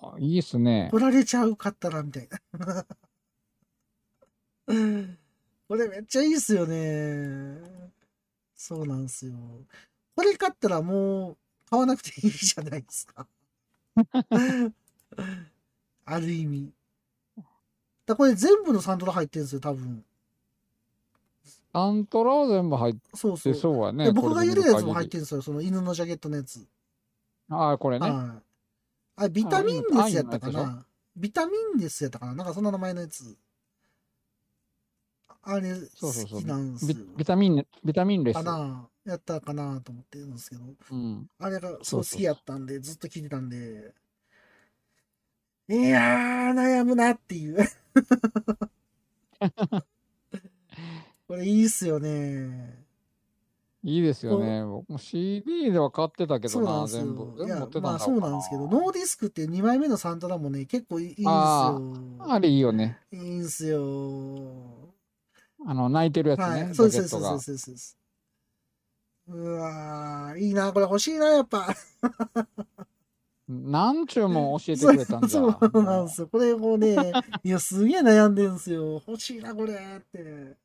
[0.00, 0.14] て。
[0.14, 0.88] ああ、いいっすね。
[0.90, 2.28] 来られちゃうかったら、みたい
[2.58, 2.86] な。
[5.68, 7.58] これめっちゃいいっすよね。
[8.56, 9.34] そうなんですよ。
[10.16, 11.36] これ買ったらもう
[11.68, 13.26] 買わなくていいじゃないですか。
[16.06, 16.72] ある意味。
[18.10, 20.04] だこれ全部のサントラ入ってるんですよ、多分。
[21.72, 23.52] アントラは全部入っそうそう。
[23.52, 24.06] てそうやね。
[24.06, 26.66] で僕が言うやつも入ってるんですよ、その犬のジャケットのやつ。
[27.48, 28.10] ああ、これね。
[28.10, 28.42] はい。
[29.16, 30.84] あれ、ビタミンレスやったかな？
[31.16, 32.34] ビタミンレスやったかな？
[32.34, 33.36] なんかそんな名前のやつ。
[35.42, 37.06] あれ、好きなんですビよ。
[37.16, 38.42] ビタミン、ビタミンレスか。
[38.42, 38.88] な？
[39.04, 39.80] やったかな？
[39.80, 40.62] と思ってるんですけど。
[40.90, 41.28] うん。
[41.38, 43.94] あれがすそう好きやったんで、ずっと聞いてたんで。
[45.70, 47.58] いやー、悩むなっていう。
[51.28, 52.84] これいいっすよね。
[53.84, 54.64] いいですよね。
[54.64, 57.36] 僕も CD では買ってたけどな、な全部。。
[57.36, 61.30] 全部いや持ってたんだまあそうなんですけど、ノーディスクって2枚目のサントラもね、結構いいんですよ。
[61.30, 61.80] あ
[62.28, 62.98] あれいいよね。
[63.12, 64.92] いいんすよ。
[65.64, 66.44] あの、泣いてるやつね。
[66.46, 67.98] はい、そうです、ジャケットがそうです、そうですそうです。
[69.28, 71.68] うわー、いいな、これ欲しいな、やっぱ。
[73.50, 75.28] なんちゅうもん教えてくれたんだ。
[75.28, 76.28] そうなんですよ。
[76.28, 76.94] これもね、
[77.42, 79.02] いや、すげえ悩んでんすよ。
[79.06, 80.56] 欲しいな、これって。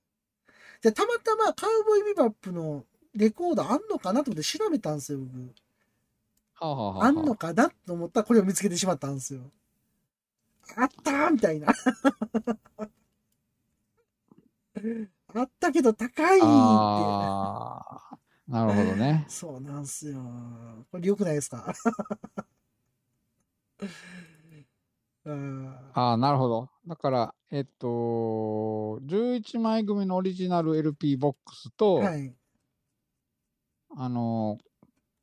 [0.82, 5.38] で、たまたまカウボーイビバップのレコードあんのかなと思って調べたんですよ、僕。
[6.58, 9.42] はあ、はあはあ、あんのかなと思ったらこれを見つけてしまったんですよ。
[10.78, 11.68] あったーみたいな。
[15.34, 16.46] あったけど高いって。
[18.48, 19.26] なるほどね。
[19.30, 20.20] そうなんすよ。
[20.92, 21.74] これ良くないですか？
[22.38, 22.55] うん
[25.94, 26.70] ああ、なるほど。
[26.88, 32.34] だから、えっと、11枚組のオリジナル LP ボックスと、はい。
[33.98, 34.58] あの、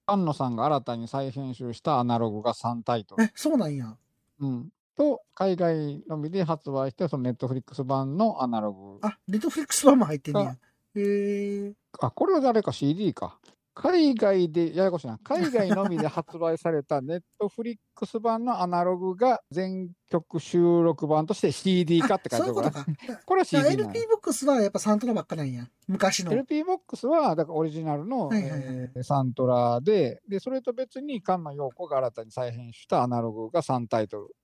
[0.08, 3.24] 菅野さんが新たに再編集したアナログが3タイトル。
[3.24, 3.96] え、そうなんや。
[4.40, 4.70] うん。
[4.96, 8.98] と、海外のみで発売して、そのネットフリックス版のアナログ。
[9.02, 10.56] あ、ネットフリックス版も入ってんねや。
[10.94, 11.74] へえ。
[12.00, 13.38] あ、これは誰か CD か。
[13.74, 15.18] 海外で、ややこしいな。
[15.24, 22.70] 海外のみで発売されたネットフリックス版のアナログが全曲収録版として CD 化って書いてあるから。
[22.70, 22.84] か。
[23.24, 25.66] これは CD な LP ボックスはやっぱサントラばっかなんや。
[25.88, 26.32] 昔の。
[26.32, 34.36] LP ボックスは、だからオリジナルの、はいはいはいえーサントラで、で、それと別に菅野陽子が新たに再編したアナログが3タイトル。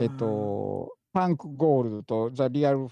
[0.00, 2.88] えっ、と、パンクゴールドとザ・リアル、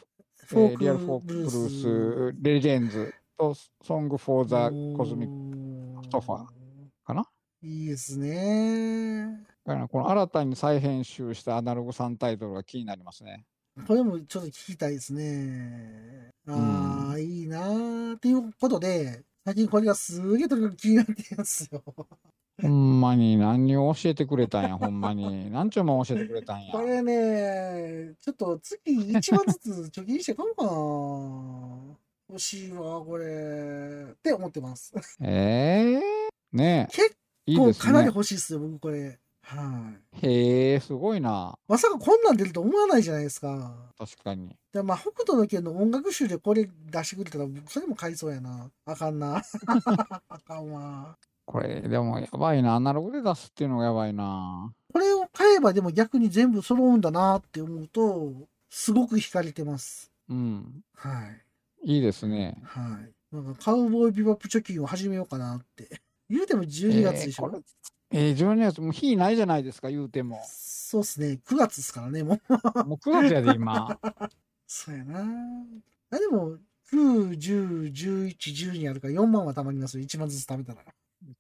[0.53, 6.47] えー Real Folk Blues、Legends と Song for the Cosmic Sofa
[7.07, 7.27] かな？
[7.63, 9.41] いいですね。
[9.65, 13.45] だからこの新たに再編集したアナログ3タイトルが気になりますね。
[13.87, 16.31] これもちょっと聞きたいですね。
[16.47, 21.83] ああ、いいなーっていうことで、最近これがすげえとにかく気になってるんですよ。
[22.63, 25.51] ほんまに何を教えてくれたんや、ほんまに。
[25.51, 26.73] 何ちゅうもん教えてくれたんや。
[26.73, 31.97] これね、ちょっと月1万ずつ貯金して買おうかな。
[32.35, 34.09] 欲しいわ、これ。
[34.11, 34.93] って思ってます。
[35.23, 36.03] ええ
[36.53, 37.17] ね結
[37.57, 37.73] 構。
[37.75, 39.21] かなり欲しいっすよ、僕これ。
[39.43, 40.27] はい。
[40.27, 41.57] へえ、すごいな。
[41.69, 43.93] まさかこんなん出ると思わないじゃないですか。
[43.97, 44.57] 確かに。
[44.73, 48.69] でまあ、北斗の拳の音楽集でこれ出してくれたら、僕それも買いそうやな。
[48.85, 49.41] あかんな。
[50.29, 51.17] あかんわ。
[51.47, 52.75] これ、でもやばいな。
[52.75, 54.73] アナログで出すっていうのがやばいな。
[54.93, 58.33] これを買えばでも逆に全部揃うんだなって思うと、
[58.71, 60.11] すごく惹かれてます。
[60.29, 60.83] うん。
[60.97, 61.44] はい。
[61.85, 62.57] いいですね。
[62.65, 63.01] は
[63.33, 63.35] い。
[63.35, 66.01] なんかカウボーイビバップ貯金を始めようかなって。
[66.31, 67.51] 言うても12月でしょ、
[68.11, 70.41] えーえー、12月、もう日ないじゃないですか、言うても。
[70.47, 71.41] そうっすね。
[71.47, 72.49] 9月ですからね、もう。
[72.87, 73.99] もう9月やで、今。
[74.67, 75.21] そうやな。
[76.11, 76.59] あでも、
[76.91, 80.05] 9、10、11、12あるから4万は貯まりますよ。
[80.05, 80.85] 1万ずつ貯めたら。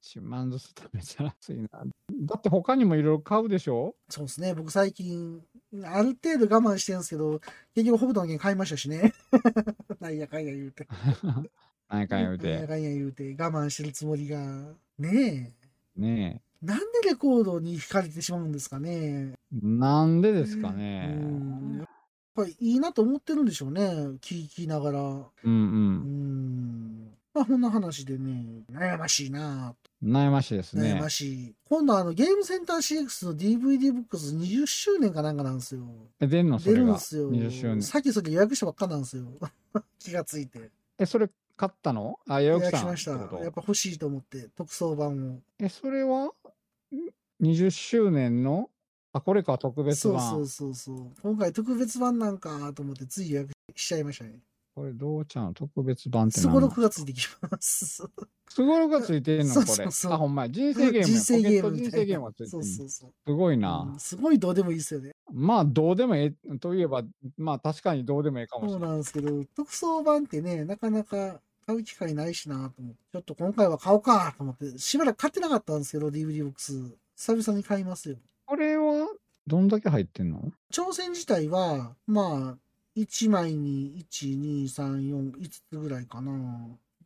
[0.02, 1.68] 1万ずつ食べたら安いな。
[2.22, 3.94] だって他にもいろいろ買うでしょ？
[4.08, 4.54] そうですね。
[4.54, 5.42] 僕最近、
[5.84, 7.40] ある程度我慢してるんですけど、
[7.74, 9.12] 結局北斗の拳買いましたしね。
[10.00, 10.86] なんやかんや言うて。
[11.88, 12.66] 何か言うなんやて。
[12.66, 14.38] かんや言うて、我慢してるつもりが。
[14.98, 15.52] ね
[15.96, 16.66] ねえ。
[16.66, 19.34] なんでレコードに惹かれてしまうんですかね。
[19.52, 21.08] なんでですかうね。
[21.14, 21.76] ん。
[21.78, 21.86] やっ
[22.34, 23.82] ぱりいいなと思ってるんでしょうね。
[24.20, 25.00] 聞きながら。
[25.00, 25.20] うんう。
[25.44, 25.50] うん
[25.98, 26.93] ん。
[27.34, 31.10] まあ、こんな話でね、悩ましいな悩ましいですね悩ま。
[31.10, 31.54] しい。
[31.68, 35.82] 今度あの、ゲームセンター CX の DVD ブックス20周年かなんかなんですよ。
[36.20, 36.58] え出んの？
[36.60, 36.84] そ出れが。
[36.86, 37.30] るんですよ。
[37.32, 37.82] 20周年。
[37.82, 39.24] さっきそれ予約したばっかなんですよ。
[39.98, 40.70] 気がついて。
[40.98, 42.20] え、それ買ったの？
[42.28, 43.36] あ、予予約した約しました。
[43.42, 45.40] やっぱ欲しいと思って、特装版を。
[45.58, 46.26] え、それは？
[46.26, 46.30] ん
[47.42, 48.70] 20周年の？
[49.12, 50.30] あ、これか、特別そう版。
[50.30, 51.12] そうそうそう。
[51.22, 54.38] 今回特別版なんかと思って、つい予約しちゃいましたね。
[54.74, 58.02] これ、どうちゃん特別版ってすごろ何くがついてきます。
[58.48, 59.54] すごろくがついてんの？
[59.54, 59.76] そうこれ。
[59.76, 60.50] そうそうあ、ほんまや。
[60.50, 61.04] 人生ゲームや。
[61.04, 63.12] 人生ゲーム人生ゲームがついてそるうそうそう。
[63.26, 63.94] すごいうんな。
[63.98, 65.12] すごいどうでもいいですよね。
[65.32, 67.02] まあ、どうでもええといえば、
[67.38, 68.90] まあ、確かにどうでもええかもしそうれない。
[68.90, 76.72] なんですけど、特装版ってね、なかなか買う機会ないしなと思って、ちょっと今回は買おうかと思って、しばらく買ってなかったんですけど、DVD ボックス。
[77.16, 78.16] 久々に買いますよ。
[78.46, 79.08] これは、
[79.46, 80.52] どんだけ入ってんの？
[80.72, 82.58] 挑戦自体は、まあ、
[82.96, 86.32] 1枚に1、2、3、4、5つぐらいかな。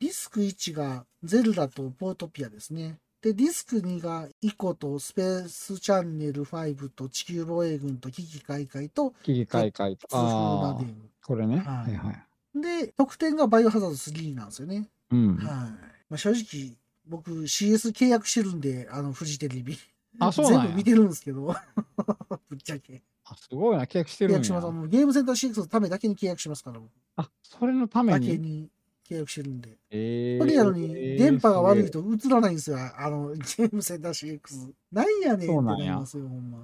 [0.01, 2.99] ディスク1がゼルダとポートピアですね。
[3.21, 10.07] で、ディスク2がイコとスペースチャンネル5と地球防衛軍と危機開会と危機開会と。
[10.13, 10.85] ああ
[11.27, 11.59] これね。
[11.59, 12.61] ははいいはい。
[12.61, 14.89] で、得点がバイオハザード3なんですよね。
[15.11, 15.37] うん。
[15.37, 15.47] はい。
[15.47, 19.77] まあ、正直、僕 CS 契約してるんで、あの、フジテレビ。
[20.21, 21.55] あそう全部見てるんですけど、
[22.49, 23.03] ぶっちゃけ。
[23.31, 24.67] あすごいな、契約してるんや契約します。
[24.67, 28.39] あのゲームセンター6のためだけに契約しますから、僕あ、それのためだけに。
[28.39, 28.69] に
[29.09, 29.77] 契約してるんで。
[29.91, 32.03] えそれやのに、電波が悪いと。
[32.03, 32.79] と映らないんですよ。
[32.79, 34.73] あの、ゲームセンター CX。
[34.93, 36.59] なんやねんってそうなんりますよ、ほんま。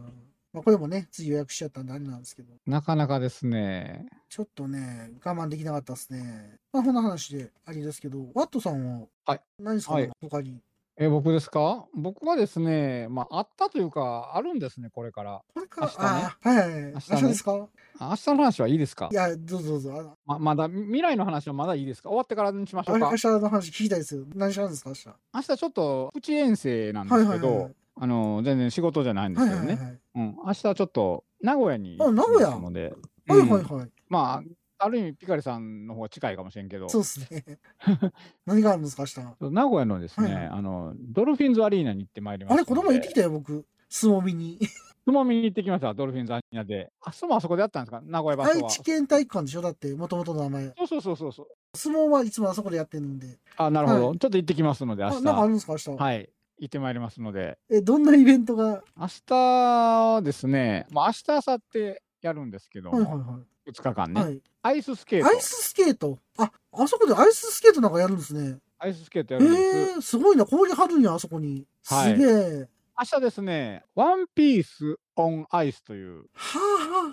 [0.53, 4.07] まあ、これもね、つい予約しちゃったんであれなんですけど、なかなかですね。
[4.29, 6.59] ちょっとね、我慢できなかったですね。
[6.73, 10.61] まあ、こんな話でありですけど、ワットさんは、はい何ですか、はい他に？
[10.97, 11.87] え、僕ですか？
[11.93, 15.43] 僕はですね、まあ、あったというか、あるんですね、これから。
[15.53, 16.07] これから、明日ね
[16.41, 16.93] はいはいはい。
[16.93, 17.69] 明明日ね日ですか？
[17.99, 19.09] あ明日の話はいいですか？
[19.11, 20.17] いや、どうぞどうぞ。
[20.25, 22.11] ままだ、未来の話はまだいいですか？
[22.11, 23.09] 終わってからにしましょうか？
[23.09, 23.17] あ明。
[23.17, 24.25] 日の話聞きたいですよ。
[24.37, 25.09] 何しあるんですか明日？
[25.35, 29.75] 明日ちょっとプチ遠征なんではいすけどはいはい。、あの、全然仕事じゃないんではいすけどね。
[29.75, 29.99] はいはい。
[30.15, 30.37] うん。
[30.47, 32.51] 明日はちょっと名古屋にあ名古屋？
[32.51, 33.89] はいうんはいはい。
[34.09, 34.43] まあ、
[34.79, 37.59] ある意味、ピカリさんの方が近いかもしれんけど、そうですね。
[38.47, 39.07] 何があるんですか明
[39.49, 39.51] 日。
[39.53, 43.21] 名古屋のですね、はいはいあの、ドルフィンズアリーナに行ってまいりましたあれ、この前行ってきた。
[43.21, 43.65] たよ、僕。
[43.89, 44.59] 相撲見に。
[45.07, 46.91] 相撲見に行ってきました、ドルフィンズアリーナで。
[47.03, 48.03] あ、相撲あそこでやったんですか？
[48.05, 48.67] 名古屋場所は。
[48.67, 49.63] 愛知県体育館でしょ？
[49.63, 50.73] だって、もともとの名前。
[50.79, 51.47] そうそうそうそうそう。
[51.77, 53.39] 相撲はいつもあそこでやってるんで。
[53.57, 54.09] あ、なるほど。
[54.09, 55.23] はちょっと行ってきますので、明あ、日。
[55.25, 55.91] なんかあるんですか明日。
[55.91, 56.31] はい。
[56.59, 57.59] 行ってまいりますので。
[57.69, 58.83] え、どんなイベントが？
[58.97, 64.15] 明日ですね、まあ、明日、明後日やるんですけども、はいはいは2日間い。
[64.15, 64.43] ね、はい。
[64.63, 65.41] アイススケートアイ。
[65.41, 66.19] ススケート？
[66.39, 68.59] あ、あそこでアイススケートなんかやるんですね。
[68.79, 69.99] アイススケートやえるんです。
[69.99, 70.45] ー、すごいな。
[70.45, 71.67] 氷張るんや、あそこに。
[71.83, 72.69] すはいげえ。
[72.97, 76.61] 明日ですね、 One Piece on Ice という、は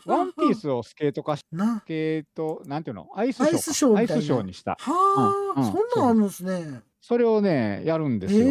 [0.06, 1.80] あ、はあ、ワンピースをスケート化し、な。
[1.80, 3.08] スケート、なんていうの？
[3.16, 3.58] アイスショーか。
[3.58, 4.78] アイスショーみたいなアイスショーにした。
[4.80, 6.82] はあ、うんうんそんなんあるんですね。
[7.02, 8.46] それをね、やるんですよ。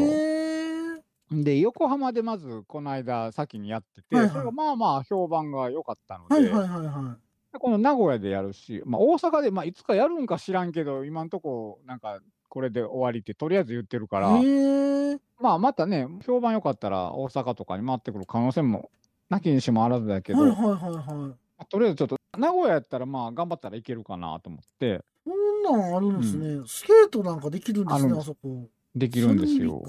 [1.31, 14.31] で、横浜でまずこの間先にやってて、はいはいそれがまあまあ評判が良かったので、はいはいはいはでこの名古屋でやるし、まあ、大阪で、まあ、いつかやるんか知らんけど、今んとこ、なんか、これで終わりってとりあえず言ってるから。
[15.41, 18.91] まあ、またね、評判良かったら大阪とかに回ってくる可能性も
[19.31, 21.05] なきにしもあらずだけど、はいはいはいはい。
[21.05, 26.63] まあとりあえずちょっと、名古屋やったらまあ、頑張ったらいけるかなと思って、そんなんあるんですね。
[26.67, 28.69] スケートなんかできるんですね、あそこ。
[28.95, 29.83] できるんですよ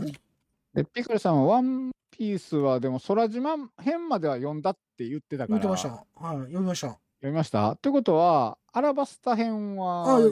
[0.73, 5.89] で、ピクルさんはワンピースは、でも空島編までは読んだって言ってたから、見てました。
[5.89, 6.99] 読はい、読みました。
[7.27, 7.71] みました？
[7.73, 10.23] ってことは、アラバスタ編あ、は、はい、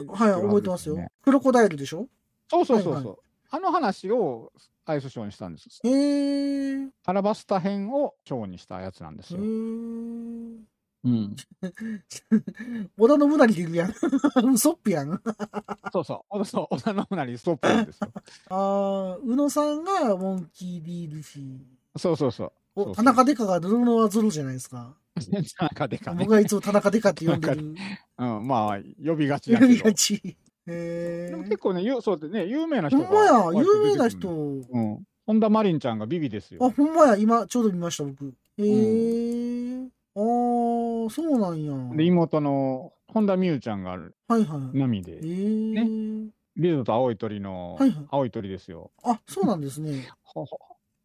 [0.42, 0.96] 覚えてますよ。
[1.22, 2.08] クロコダイルでしょ？
[2.50, 3.02] そうそうそうそう。
[3.02, 3.16] はいは
[3.52, 4.52] あの話を
[4.86, 5.80] アイスショーにしたんです。
[5.82, 6.82] へえ。
[6.84, 9.42] へアラバスタ編をショーにしたやつなんですえよ。。
[9.42, 9.46] う
[11.08, 11.34] ん。
[12.96, 13.90] 織田信成でいるやん。
[14.52, 15.20] ウソップやん。
[15.92, 16.36] そうそう。
[16.36, 16.74] そうそう。
[16.76, 18.12] 織田信成ストップなんですよ。
[18.50, 21.58] ああ、宇野さんがモンキー・ディー・ルフィ。
[21.96, 22.52] そうそうそう。
[22.74, 24.94] お田中デカがルノワゾロじゃないですか。
[25.58, 26.32] 田中でかね僕。
[26.32, 27.74] はいつも田中デカって呼んでる。
[28.18, 29.78] うん、まあ、呼びがち呼び。
[29.78, 30.14] がち。
[30.14, 31.42] へえでも。
[31.44, 34.28] 結構ね、ゆそうでね、有名な人がほんまや、有名な人。
[34.30, 35.04] うん。
[35.26, 36.64] 本田真凜ちゃんがビビですよ。
[36.64, 38.26] あ、ほんまや、今ちょうど見ました、僕。
[38.26, 39.84] へえ。
[39.84, 41.96] ああ、そうなんや。
[41.96, 44.78] で、妹の本田美優ちゃんがはいはい。
[44.78, 46.40] 波で、へえ。
[46.56, 48.90] リズと青い鳥のはいはい青い鳥ですよ。
[49.02, 50.08] あ、そうなんですね。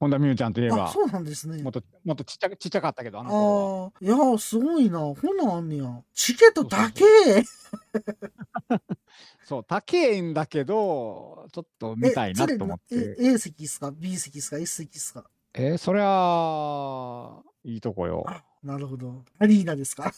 [0.05, 1.73] ほほ本田美優ちゃんといえあ、ば、そうなんですねもっ。
[1.73, 3.91] と、もっとちっちゃちっちゃかったけど、あの。
[3.93, 4.99] ああ、いや、すごいな。
[4.99, 6.01] こんなんあんねや。
[6.13, 7.03] チケットだけ
[9.43, 13.23] そう、高いんだけど、ちょっと見たいなと思っえ、て。
[13.25, 15.25] A 席っすか ?B 席っすか ?S 席っすか？
[15.53, 18.25] えーそりゃあ、いいとこよ。
[18.27, 19.23] あなるほど。
[19.39, 20.11] アリーナですか？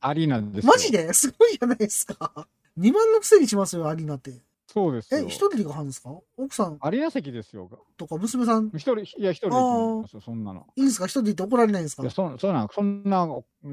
[0.00, 0.72] アリーナですよ。
[0.72, 1.12] マジで？
[1.12, 2.46] すごいじゃないですか。
[2.78, 4.32] 2万のくせにしますよ、アリーナって。
[4.76, 5.20] え、そうですよ。
[5.28, 6.10] 一人で買うんですか？
[6.36, 7.70] 奥さんアリーナ席ですよ。
[7.96, 10.66] とか娘さん、一人、いや、一人で行きますよ、そんなの。
[10.76, 11.06] いいんですか？
[11.06, 12.02] 一人で行って怒られないんですか？
[12.02, 13.28] いや、そそんな、そんな、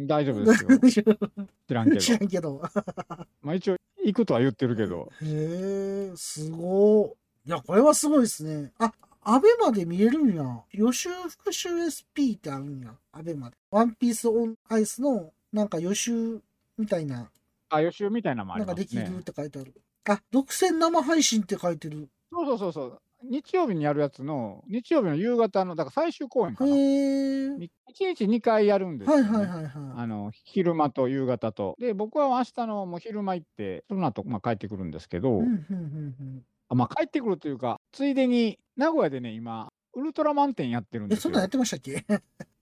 [0.08, 0.64] 大丈夫です
[1.00, 1.06] よ。
[1.68, 2.12] 知らんけど知。
[2.12, 2.62] らんけど。
[3.42, 5.10] まあ一応、行くとは言ってるけど。
[5.22, 7.50] へえ、すごい。
[7.50, 8.72] いや、これはすごいですね。
[8.78, 10.64] あ、アベマで見れるんや。
[10.72, 12.96] 予習復習 SP ってあるんや。
[13.12, 13.58] アベマで。
[13.72, 16.42] ワンピースオンアイスの、なんか予習
[16.78, 17.30] みたいな、
[17.70, 19.02] あ、予習みたいなのもあなんかりますね。
[19.04, 19.74] できるって書いてある。
[20.10, 22.10] あ、独占生配信って書いてる。
[22.32, 23.02] そうそうそうそう。
[23.24, 26.76] 日曜日にやるやつの、日曜日の夕方の、だから最終公演かへな。
[26.76, 27.50] え。
[27.50, 29.30] に1日2回やるんですよ、ね。
[29.30, 31.76] はいはいはいはあの昼間と夕方と。
[31.80, 35.32] で、僕は明日のもう昼間行って、その後、まあ、帰ってくるんですけど、い。
[35.34, 41.22] うんうんうんあまあ、帰ってくるというか、ついでに名古屋でね、今、ウルトラマン展やってるんですよ。
[41.24, 42.06] そんなんやってましたっけ？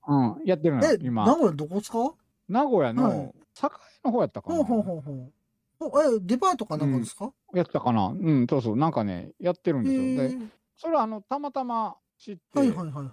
[0.08, 1.34] うん、やってるのえ、よ、名今。
[1.34, 1.98] 古屋どこですか？
[1.98, 2.16] ほ
[2.48, 3.70] 名古屋はいの栄
[4.04, 4.58] の方やったかな。
[4.58, 5.32] うほうほうほう。
[5.80, 8.08] おえ、デパートかなんかですか、やってたかな。
[8.08, 10.38] うん、そうそう、なんかね、やってるんへですよ。
[10.38, 10.48] で、え。
[10.76, 13.04] それはあのたまたま知って、はいはいはいはい。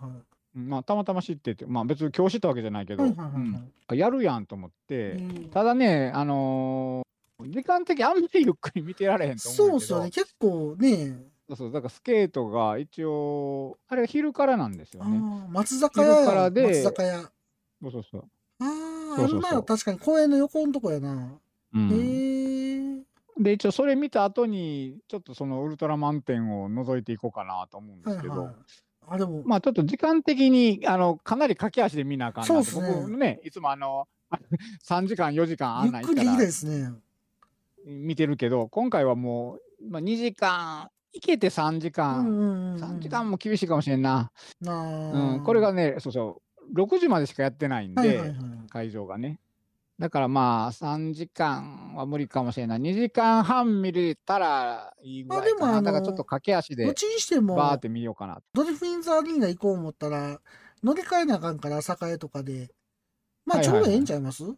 [0.57, 3.05] うんまあ、たまたま知ってて、まあ、別に今日知ったわけじゃないけど、
[3.93, 7.07] やるやんと思って、うんただね、あのー
[7.39, 10.09] 時間的にあんまりゆっくり見てられへんと思うけどそうっすよね。
[10.09, 15.21] 結構ね、そうそうだからスケートが一応、あれが昼からなんですよね。
[15.51, 17.19] 松坂屋からで松坂屋。
[17.21, 18.23] そうそうそう。
[18.59, 18.65] あ
[19.13, 19.63] あ、そうそうそうあるな。
[19.63, 21.39] 確かに公園の横のとこやな。
[21.73, 22.36] うんへえ。
[23.39, 28.55] で、一応それ見た後に、ちょっとそのウルトラマン展を覗いていこうかなと思うんですけど、はいはい。
[29.09, 34.07] あ、でも、まあちょっと時間的にあのかなり駆け足で見なあかんなそうっすね僕ね、いつもあの
[34.87, 36.95] 3時間、4時間あゆっんなん行ったら。
[37.85, 42.83] 見てるけど、今回はもう、まあ、2時間、行けて3時うん間、うんうんうん。
[42.83, 44.31] 3時間も厳しいかもしれんな。
[44.59, 48.37] なうん、これがね、そうそう、6時までしかやってないんで、はいはいはい。
[48.69, 49.39] 会場がね。
[49.99, 52.79] だからまあ、3時間は無理かもしれない。
[52.79, 55.61] 2時間半見れたらいいぐらいかな。
[55.61, 58.39] まあでもだからちょっと駆け足でどっちにしても、バーって見ようかな。
[58.53, 60.39] ドルフィンズアリーナ行こう思ったら、
[60.83, 62.69] 乗り換えなあかんから、栄とかで。
[63.43, 64.57] まあ、はいはいはいちょうどええんちゃいます、そう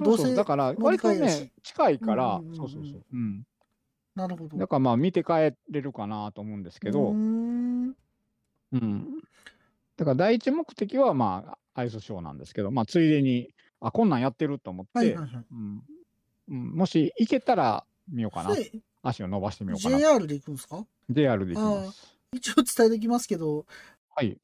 [0.00, 3.02] どうせそう、だから割とね、近いからうんうんうんう、んそうそうそう。
[3.12, 3.44] うん。
[4.16, 4.58] なるほど。
[4.58, 5.32] だからまあ見て帰
[5.70, 7.94] れるかなと思うんですけど、ん
[8.72, 9.06] うん。
[9.96, 15.44] だから第一目的はまあアイスショーなんですけど、まあついでに、あ、こんなんやってると思って、はいはいはい。
[15.50, 15.82] うん
[16.50, 18.54] うん、もし行けたら見ようかな
[19.02, 19.98] 足を伸ばしてみようかな。
[19.98, 22.16] JR で行くんですか？JR で行きます。
[22.32, 23.66] 一応伝えておきますけど、
[24.14, 24.36] はい。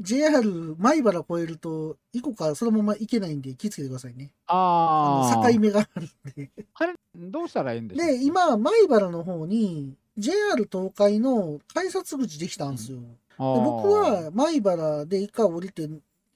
[0.00, 4.32] JR 米原越えると、以降からそのまま行けないんで気をつけてくださいね。
[4.46, 5.52] ああ。
[5.52, 6.50] 境目があるんで。
[6.74, 12.98] あれ、どうしたらいいんでしょうで、今、米原の方に JR 東海の改札口できたんですよ。
[12.98, 13.04] で
[13.38, 15.88] あー僕は米原で一回降りて、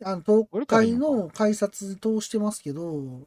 [0.05, 3.27] あの東海の改札通してますけど、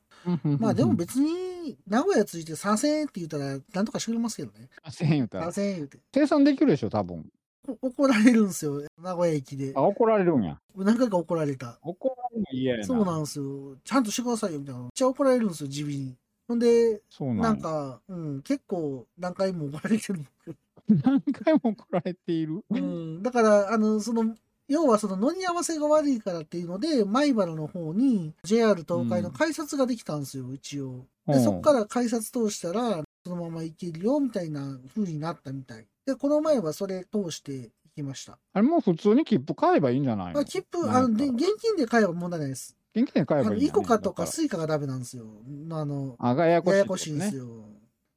[0.60, 4.70] まあでも別に名古屋着いて3000円って言ったらなんとかしてくれますけどね。
[4.86, 6.00] 1000円言うたら3000円言うて。
[6.14, 7.26] 生産できるでしょ、多分。
[7.68, 9.82] お怒られるんですよ、名古屋駅であ、。
[9.82, 10.60] 怒られるんや。
[10.76, 11.78] 何回か怒られた。
[11.84, 12.86] 怒られるの嫌やな。
[12.86, 13.76] そうなんですよ。
[13.84, 14.82] ちゃんとしてくださいよ、みたいな。
[14.82, 16.16] めっちゃ怒られるんですよ、地味に。
[16.48, 20.26] ほんで、そうなんやなんか、うん、結構何回も怒られてる。
[21.04, 22.64] 何回も怒られている？
[22.70, 24.36] うん、だから、あの、その、
[24.72, 31.06] 要はその乗り合わせが悪いからっていうので、米原の方に JR 東海の改札ができたんですよ、一応。
[31.28, 35.86] で、うんそこから改札通したら、そのまま行けるよ、みたいな風になったみたい。
[36.06, 38.40] で、この前はそれ通して行きました。
[38.54, 40.34] あれもう普通に切符買えばいいんじゃないの？
[40.36, 42.78] まあ、切符、あの、で現金で買えば問題ないです。
[42.96, 45.26] 現金で買えばいいイコカとかスイカがダメなんですよ。
[45.72, 47.38] あの、あ、がややこしいってことややこしいんですね。
[47.40, 47.66] よ。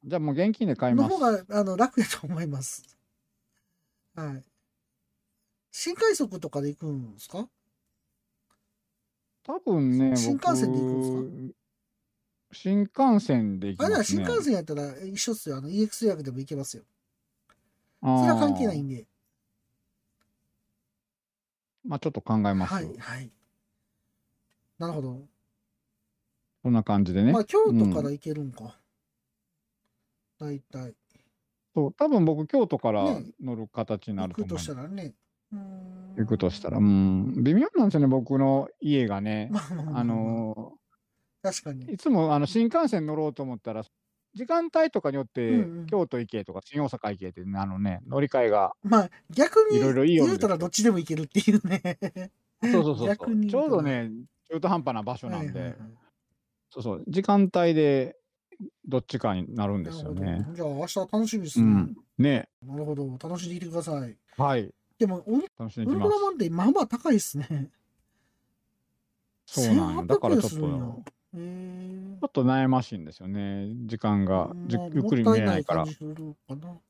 [0.05, 1.31] じゃあもう現金で買いますの方。
[1.31, 2.83] が、あの、楽やと思います。
[4.15, 4.43] はい。
[5.77, 7.49] 新快速とかで行くんですか？
[9.43, 11.55] 多分ね、新幹線で行くんですか？
[12.53, 14.03] 新幹線で行きますね。
[14.05, 15.57] 新幹線やったら一緒っすよ。
[15.57, 16.83] あの、EX 予約でも行けますよ。
[18.01, 19.05] それは関係ないんで。
[21.83, 22.73] まあちょっと考えます。
[22.73, 23.29] はい、はい。
[24.79, 25.27] なるほど。
[26.63, 27.33] そんな感じでね。
[27.33, 28.79] まあ、京都から行けるんか。
[30.39, 30.95] 大体。
[31.75, 34.63] そう、多分僕、京都からね乗る形にな行くとると思う。
[34.63, 35.13] したらね。
[36.17, 36.77] 行くとしたら。
[36.77, 37.43] うん。
[37.43, 39.49] 微妙なんですよね、僕の家がね。
[39.51, 39.61] ま
[39.93, 40.73] あの
[41.41, 41.93] 確かにー。
[41.93, 43.83] いつもあの新幹線乗ろうと思ったら、
[44.33, 51.99] 時間帯とかによって、うんうん京都行けとか新大阪行けって、あのね、乗り換えが、まあ、逆にいろいろいいよ言うたらどっちでも行けるっていうね。
[52.61, 54.09] そうそうそうちょうどね、
[54.49, 55.89] 中途半端な場所なんで、はいはいはい
[56.71, 58.17] そうそう、時間帯で
[58.85, 61.65] どっちかになるんですよねじゃあ明日楽しみですね。
[61.65, 61.95] うん。
[62.17, 62.49] ね。
[62.61, 63.17] なるほど。
[63.21, 64.17] 楽しんでいてください。
[64.37, 64.73] はい。
[64.97, 66.19] でも、ウル楽しんできますウルトラ。
[66.19, 67.69] マンってまあまあ高いっすね。
[69.45, 70.05] そうなんよ。
[70.05, 71.03] だからちょっと、ちょ。
[72.25, 73.71] っと悩ましいんですよね。
[73.85, 76.71] 時間が、じまあゆっくり見れないからもったいない感じするかな。
[76.71, 76.81] う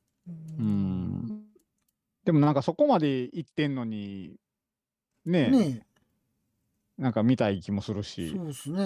[0.59, 1.45] うん。
[2.23, 4.35] でもなんかそこまで行ってんのに、
[5.25, 5.85] ねえ、ね
[6.97, 8.41] なんか見たい気もするえ、しそ。
[8.41, 8.81] うですね。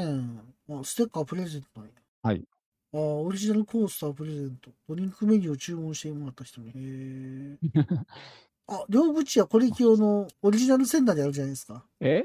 [0.70, 1.94] あ、ステッカープレゼントなんや。
[2.24, 2.44] はい。
[2.92, 4.72] あーオリジナルコースタープレゼント。
[4.88, 6.70] ドリンクメニューを注文してもらった人に。
[6.70, 7.58] へえ。
[8.72, 11.84] あ、両口やコレキオのオリジナルセンターであるじゃないですか。
[12.00, 12.22] え？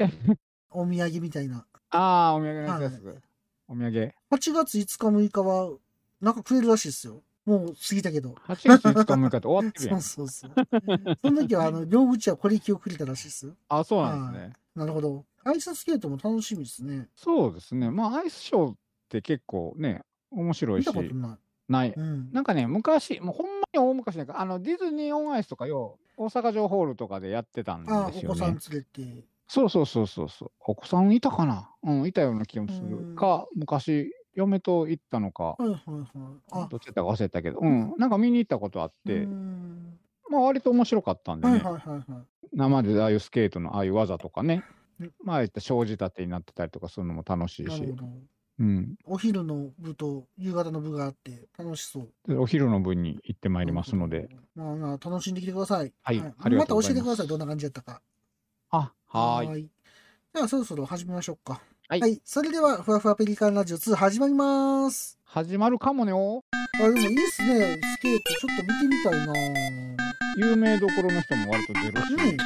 [0.70, 1.64] お土産みたいな。
[1.90, 1.98] あ
[2.32, 3.22] あ、お土産のやつはいです。
[3.68, 4.14] お土産。
[4.30, 5.78] 8月5日6日は、
[6.20, 7.22] なんかくれるらしいですよ。
[7.46, 8.34] もう過ぎたけど。
[8.46, 10.02] 8月5日6日って終わってるやそんう。
[10.02, 10.50] そうそう。
[11.22, 13.56] その時は、あの、 両口はコレキオくれたらしいですよ。
[13.68, 14.52] あ、そうなんですね。
[14.74, 15.24] なるほど。
[15.44, 17.08] アイススケートも楽しみですね。
[17.14, 17.90] そうですね。
[17.90, 18.76] まあ、アイスショーっ
[19.08, 21.38] て結構ね、面白いし見た、ことない。
[21.68, 21.94] ない。
[21.96, 22.32] うん。
[22.32, 28.60] なんかね、昔、もうほんまに大昔なんか、あの、ディズニーオンアイスとかよ、大阪城ホールとかでやってたんあ、ですよお子さんね。
[28.70, 29.28] 連れて。
[29.48, 30.52] そうそうそうそうそう。
[30.60, 31.74] お子さんいたかな？
[31.82, 32.98] うん、いたような気もする。
[32.98, 33.14] うん。
[33.14, 36.42] か、昔、嫁と行ったのか、はいはいはい。
[36.52, 39.98] あ、どっちだったか忘れたけど、うん、なんか見に行ったことあっうて、ん。
[40.30, 42.26] まあ割と面白かったんでね、はいはいはいはい。
[42.52, 44.66] 生でああいうスケートのああいう技とかね。
[45.00, 47.70] うん、まあ言った障子立てになってたりとかするのも楽しいし。
[47.70, 48.06] なるほ、ど。
[48.58, 52.08] うん、お昼の部と夕方の部があって楽しそう。
[52.28, 54.28] でお昼の分に行ってまいりますので、。
[54.54, 55.92] まあまあ、楽しんできてください。
[56.02, 57.26] はいありまた教えてください。
[57.26, 58.00] どんな感じだったか。
[58.70, 59.62] あ、はーい。
[59.62, 59.68] い。
[60.32, 61.60] では、そろそろ始めましょうか。
[61.88, 65.18] はいそれでは、ふわふわペリカンラジオ2始まります。
[65.24, 67.80] 始まるかもねおあ、でもいいっすね。
[67.98, 69.34] スケート、ちょっと見てみたいな
[70.36, 72.36] 有名どころの人も割と出るし、ね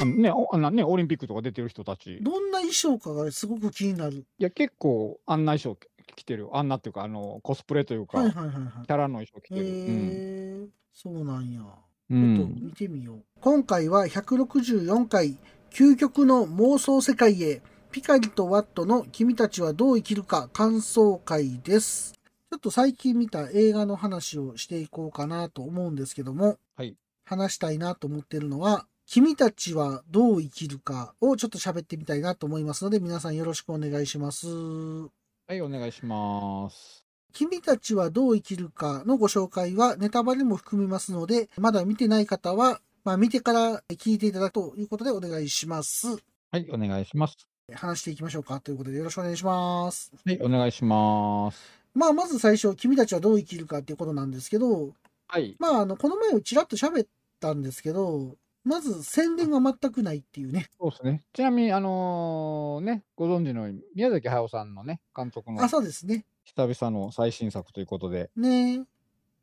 [0.00, 4.24] あのね、おあのね、オリンピックとか出てる人たち、いどんな衣装かがすごく気になる。
[4.38, 5.78] や、結構あんな衣装
[6.16, 6.50] 着てるよ。
[6.54, 8.86] あんなっていうか、あの、コスプレというか、はいはいはいはい。
[8.86, 9.64] キャラの衣装着てへる。
[9.66, 11.60] えそうなんや。
[11.60, 11.76] うちょっ
[12.10, 12.54] とん。
[12.60, 13.24] 見てみよう。
[13.40, 15.36] 今回は164回、
[15.70, 22.12] 究極の妄想世界へ、ピカリとワットの君たちはどう生きるか感想会です。
[22.12, 26.96] ちょっと最近見た映画の話をしていこうかなと思うんですけども、はい
[27.30, 34.46] 話したいなと思ってるのは、君たちはどう生きるかをちょっと喋ってみたいなと思いますので、皆さんよろしくお願いします。
[34.46, 37.04] はい、お願いします。
[37.32, 46.06] 君たちはどう生きるかのご紹介はネタバレも含みますので、まだ見てない方は、まあ、見てから聞いていただくということでお願いします。
[46.52, 47.36] はい、お願いします。
[47.74, 50.12] 話していきましょうかということでよろしくお願いします。
[50.24, 51.60] はい、お願いします。
[51.94, 54.92] まあ、まず最初、君たちはどう生きるかっていうことなんですけど、
[55.26, 55.56] はい。
[55.58, 57.08] まあ、あの、この前をちらっと喋っ
[57.40, 60.68] たんですけど、まず宣伝が全くないっていうね。
[60.78, 61.24] そうですね。
[61.32, 66.26] ちなみに、あのね、ご存知のように宮崎駿さんのね、監督のあ、そうですね。
[66.44, 68.84] 久々の最新作ということで、ね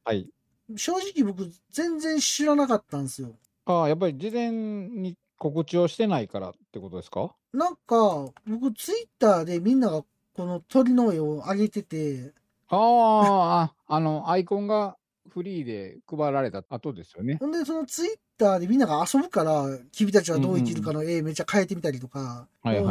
[0.03, 0.29] はい。
[0.75, 3.35] 正直僕、全然知らなかったんですよ。
[3.65, 7.33] ああ、やっぱり事前に告知をしてないからってことですか？
[7.53, 10.03] なんか、僕、ツイッターでみんなが
[10.33, 12.33] この鳥の絵を上げてて、
[12.69, 14.97] ああ、あの、アイコンが
[15.29, 17.37] フリーで配られた後ですよね。
[17.39, 22.47] ほんで、そのツイッターでみんなが遊ぶから、君たちはどう生きるかの絵めっちゃ変えてみたりとか、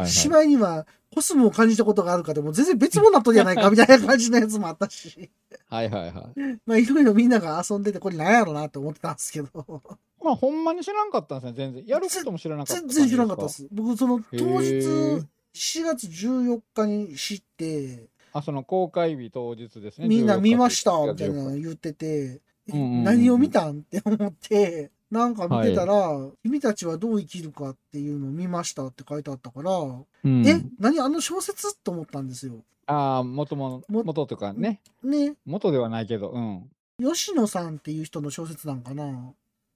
[0.07, 5.31] しまいにはコスモを感じたことがあるかでもう全然別物なっとるやないかみたいな感じのやつもあったし、
[5.69, 6.41] はいはいはい。
[6.67, 9.83] まあいろいろみんなが遊んでてこれなんやろなって思ってたんですけど、
[10.23, 11.87] まあ、ほんまに知らんかったんですね、全然。
[11.87, 13.69] やることも知らなかった全然知らなかったです。
[13.71, 15.27] 僕その当日へー。
[15.55, 20.09] 4月14日に知って、あ、その公開日当日ですね。
[20.09, 23.05] みんな見ました14みたいな言ってて、えうんうんうん。
[23.05, 23.79] 何を見たん？
[23.79, 25.95] って思って、なんか見てたら、
[26.43, 31.79] 君たちはどう生きるかっていうのを見ましたって書いてあったから、うんえ、何あの小説？
[31.79, 32.65] と思ったんですよ。
[32.87, 34.81] ああ、元も、も元とかね。
[35.03, 36.71] ね、元ではないけど、うん。
[37.01, 39.33] 吉野さんっていう人の小説なんかな。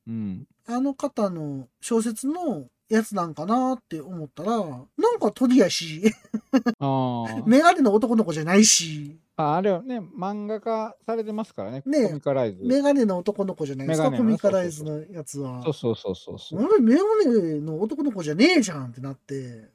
[0.09, 0.47] うん。
[0.67, 6.13] あの方の小説のやつなんかなって思ったら、なんか鳥やし、
[6.81, 9.57] あーメガネの男の子じゃないし、あ。
[9.57, 11.83] あれはね、漫画化されてますからね。
[11.87, 12.63] ねコミカライズ。
[12.65, 15.63] メガネの男の子じゃないですか、メガネのコミカライズのやつは。
[15.63, 16.81] そうそうそうそうそう。
[16.81, 19.69] メガネの男の子じゃねえじゃんってなって、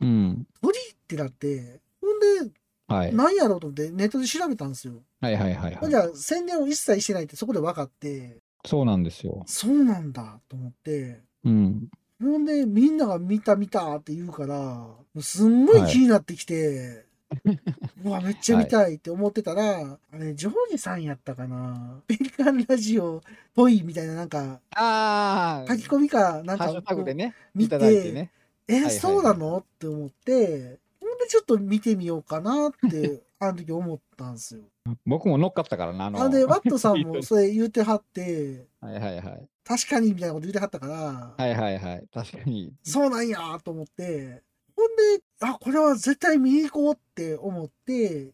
[0.00, 0.46] うん。
[0.62, 2.52] 鳥ってなって、ほんで、
[2.86, 3.14] はい。
[3.14, 4.94] 何やろうと思ってネットで調べたんですよ。
[5.20, 5.96] はいはいはいはいじ。
[5.96, 9.44] ゃ宣伝を一切してないってそこで分かって、そうなんですよ。
[9.46, 11.88] そうなんだと思って、うん。
[12.20, 14.88] ほんでみんなが見た見たって言うから、
[15.20, 17.04] すんごい気になってきて、
[18.04, 23.20] うわ、めっちゃ見たいって思ってたら、あれ、ジョージさんやったかなペリカンラジオっ
[23.54, 25.66] ぽいみたいななんか、ああ。
[25.68, 28.30] 書き込みかなんかハッシュタグでね、見てて、ね。
[28.66, 29.58] え、はいはいそうなの？
[29.58, 34.62] って思って、ほんでちょっと見てみようかなって、 あの時思ったんですよ。
[35.06, 36.22] 僕も乗っかったからな、あの。
[36.22, 39.48] あで、ワットさんも それ言うてはって、はいはいはい。
[39.64, 40.94] 確かにみたいなこと言うてはったから、
[41.36, 42.08] はいはいはい。
[42.12, 42.72] 確かに。
[42.82, 44.42] そうなんやと思って、
[44.78, 48.32] ほんで、あ、これは絶対見に行こうって思って、で、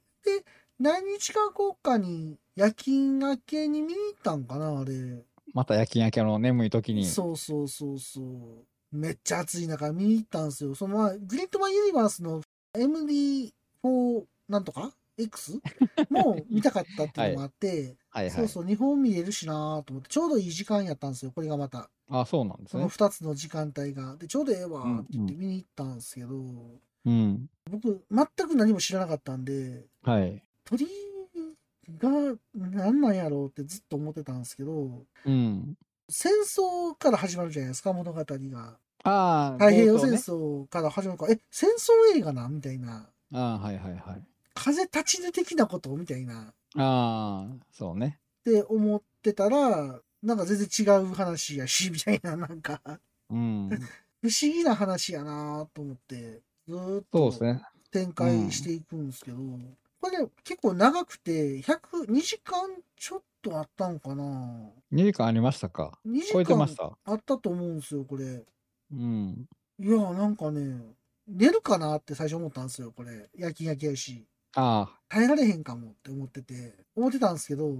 [0.78, 5.24] 何日か後かに夜勤明けに見に行ったんかな、あれ。
[5.54, 7.06] また夜勤明けの眠い時に。
[7.06, 8.96] そうそうそうそう。
[8.96, 10.74] めっちゃ暑い中見に行ったんですよ。
[10.74, 12.42] そのまあ、グリッドマンユニバースの
[12.74, 15.60] MD4 なんとか X
[16.10, 18.30] も見たかったっていうのもあって、 はいはい。
[18.32, 21.90] そうそう、日本見れるしなと思って、ちょうどいい時間やったんですよ、これがまた。
[22.08, 22.90] あ、そうなんですそのね。
[22.90, 24.16] 2つの時間帯が。
[24.16, 27.50] で、ちょうどええわって言って見に行ったんですけど、うん。
[27.70, 30.42] 僕、全く何も知らなかったんで、はい。
[30.64, 30.86] 鳥
[31.98, 35.76] が何なんやろうってずっと思ってたんですけど、うん。
[36.08, 38.78] 戦争から始まるじゃないですか、物語が。
[39.04, 43.08] ああ、太平洋戦争から始まるから、え、戦争映画なんみたいな。
[43.32, 44.22] ああ、はいはいはい。
[44.54, 46.42] 風立ちぬ的なことみたいな。
[46.42, 48.18] っああ、そうね。
[48.44, 52.80] て思ってたら、なんか全然違う話やし、みたいな、 なんか、
[53.30, 53.68] うん。
[54.22, 57.32] 不思議な話やなと思って、ずーっと。
[57.90, 59.38] 展開していくんですけど、
[60.00, 64.24] これ結構長くて、100、2時間ちょっとあったんかな
[64.92, 66.98] 2時間ありましたか ?2 時超えてま間した？
[67.04, 68.44] あったと思うんですよ、これ。
[68.92, 69.46] うん。
[69.78, 70.94] いや、なんかね、
[71.28, 73.30] 寝るかなって最初思ったんですよ、これ。
[73.34, 74.26] 夜勤夜勤やし。
[74.54, 77.74] あ耐えられへんかもって思ってて、思ってたんですけど、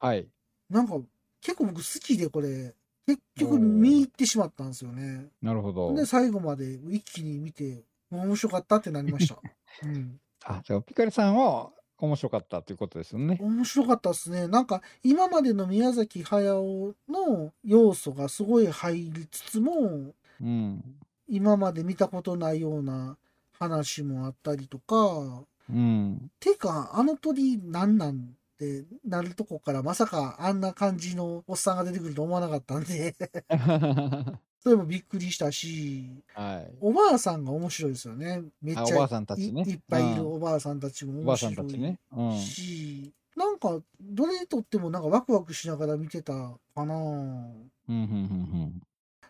[0.00, 0.28] あ、はい。
[0.68, 0.98] なんか
[1.40, 2.74] 結構僕好きでこれ、
[3.06, 5.28] 結局見入ってしまったんですよね。
[5.42, 5.94] なるほど。
[5.94, 9.40] で、最後まで一気に見て、面白かったってなりました。
[9.84, 10.20] うん。
[10.44, 13.38] あ、じゃあ、ピカリさんは面白かったということですよね。
[13.40, 14.48] 面白かったですね。
[14.48, 20.82] なんか今までの宮崎駿の要素がすごい入りつつも、うん。
[21.28, 23.16] 今まで見たことないような
[23.52, 26.30] 話もあったりとか、うん。
[26.40, 28.18] てか、あの鳥なんなんっ
[28.58, 33.14] てなるとこからまさかあんな感じのおっさんが出てくると思わなかったんで、
[34.62, 36.76] それもびっくりしたし、はい。
[36.80, 38.42] おばあさんが面白いですよね。
[38.60, 41.98] めっちゃいいっぱいいるうんおばあさんたちも面白いんたちね。
[42.12, 42.38] うん。
[42.38, 46.32] し、なんか、どれにとってもなんかワクワクしながら見てた
[46.74, 48.82] かなうん、うん、うん、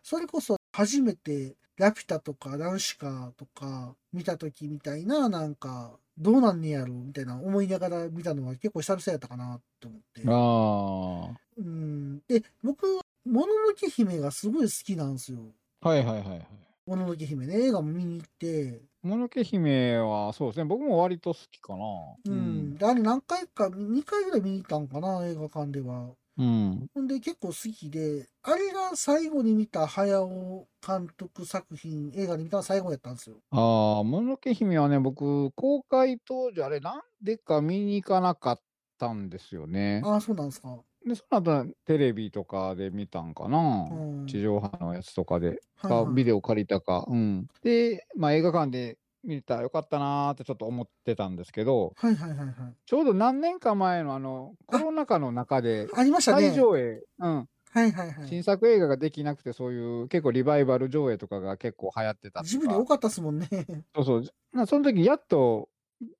[0.03, 10.23] それこそ初めてラピュタとかナウシカとか見た時みたいな、なんか、どうなんねやろみたいな思いながら見たのは結構久々やったかなって思って。
[10.23, 10.31] うん。
[10.31, 12.18] あうん。
[12.29, 12.87] で、僕、
[13.25, 15.39] もののけ姫がすごい好きなんですよ。
[15.81, 15.89] あ。
[15.89, 16.47] はいはいはいはい。
[16.87, 17.59] もののけ姫ね。
[17.66, 20.66] 映画も見に行って、もののけ姫は、そうですね。
[20.66, 21.85] 僕も割と好きかな。
[22.27, 22.77] うん。。
[22.77, 26.11] であれ何回か、2回ぐらい見に行ったんかな、映画館では。
[26.41, 26.86] うん。
[26.95, 33.43] ほんで結構好きで、あれが最後に見た早尾監督作品、映画で見たのは最後やったんですよ。
[33.53, 38.61] ああ、もののけ姫はね、僕、公開当時、あれ、なんでか見に行かなかっ
[38.99, 40.03] たんですよね。
[40.05, 40.84] ああ、そうなんですか。
[41.05, 43.88] で、その後、テレビとかで見たんかな。
[43.91, 44.26] うん。
[44.26, 45.49] 地上波のやつとかで。
[45.76, 47.07] はいはいかビデオ借りたか。
[47.09, 47.47] うん。
[47.62, 52.55] で、まあ、映画館で見たらよかったなーってちょっと思ってたんですけど、はいはいはいはい。
[52.87, 56.49] ちょうど何年か前のあの、コロナ禍の中で、ありましたね。
[56.49, 58.29] 再上映、うん、はいはいはい。
[58.29, 63.49] 新作映画ができなくて、そういう結構リバイバル上映とかが結構流行ってたジブリ多かったっすもんね。
[63.95, 64.25] そうそう。
[64.53, 65.68] まあその時やっと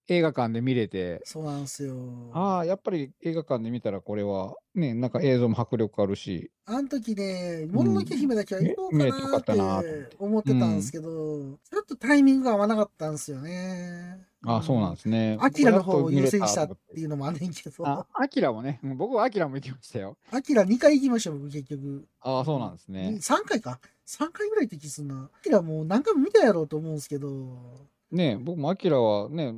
[0.09, 1.95] 映画館で見れて、そうなんですよ。
[2.33, 14.27] ああ、やっぱり映画館で見たらこれは、ね、なんか映像も迫力あるし、あの時ね、もののけ姫だけは行こうかななっと思ってて思ってたんですけど、ちょっとタイミングが合わなかったんですよね。
[14.47, 15.37] ああ、そうなんですね。
[15.41, 20.17] アキラの方を優先したっていうのもあんねんけど、あ、アキラもね、うん僕はアキラも行きましたよ。
[20.31, 22.07] アキラ2回行きました、僕結局。
[22.21, 23.19] ああ、そうなんですね。
[23.21, 23.81] 3回か。
[24.07, 25.31] 3回ぐらいって気すんな。
[25.33, 29.55] アキラもう何回も見たやろうと思うんですけど、ね、僕もアキラはね、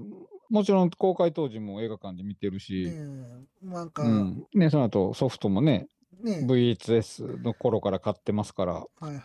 [0.51, 2.93] もちろん公開当時も映画館で見てるし、ね
[3.65, 4.47] え、なんか、うん。
[4.55, 5.89] ね、その後ソフトもね、
[6.23, 9.21] ね VHS の頃から買ってますから、はいはいはい。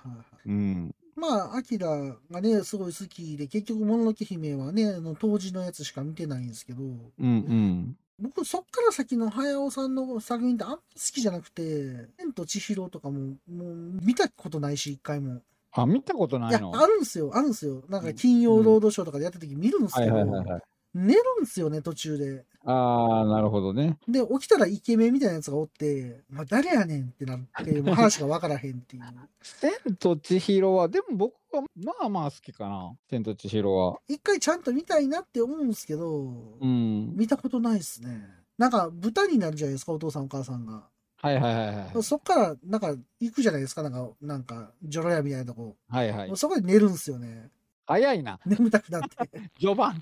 [0.46, 0.96] うん。
[1.18, 1.88] まあ、アキラ
[2.32, 7.98] がね、すごい好きで、結局、もののけ姫はね、あの当時のやつしか見てないんですけど、うんうん。
[8.20, 15.42] 僕、そっから先の早尾さんの作品ってあんま好きじゃなくて、千と千尋とかも、もう見たことないし、一回も。
[15.72, 17.84] あ、見たことないや、のあるんすよ、あるんすよ。
[17.90, 20.62] なんか、金曜ロードショーとかでやった時見るんですはいけど。
[20.94, 22.46] 寝るんすよね、途中で。
[22.66, 24.00] ああ、なるほどね。
[24.08, 29.04] で、起きたらイケメンみたいなやつがおって、まあ、誰やねんってなって、もう話がわからへんっていう。
[29.42, 32.98] 千と千尋は、でも僕はまあまあ好きかな。
[33.10, 34.00] 千と千尋は。
[34.08, 37.14] 一回ちゃんと見たいなって思うんですけど、うん。
[37.16, 38.28] 見たことないっすね。
[38.58, 40.88] なんか、豚になるじゃないですか、お父さんお母さんが。
[41.28, 42.04] はいはいはいはい。
[42.04, 45.76] そっから、なんか、行くじゃないですか、なんか、なんか、ジョロ屋みたいなとこ。
[45.90, 46.32] はいはい。
[46.36, 47.50] そこで寝るんすよね。
[47.86, 48.40] 早いな。
[48.46, 49.08] 眠たくなって。
[49.60, 50.02] 序盤。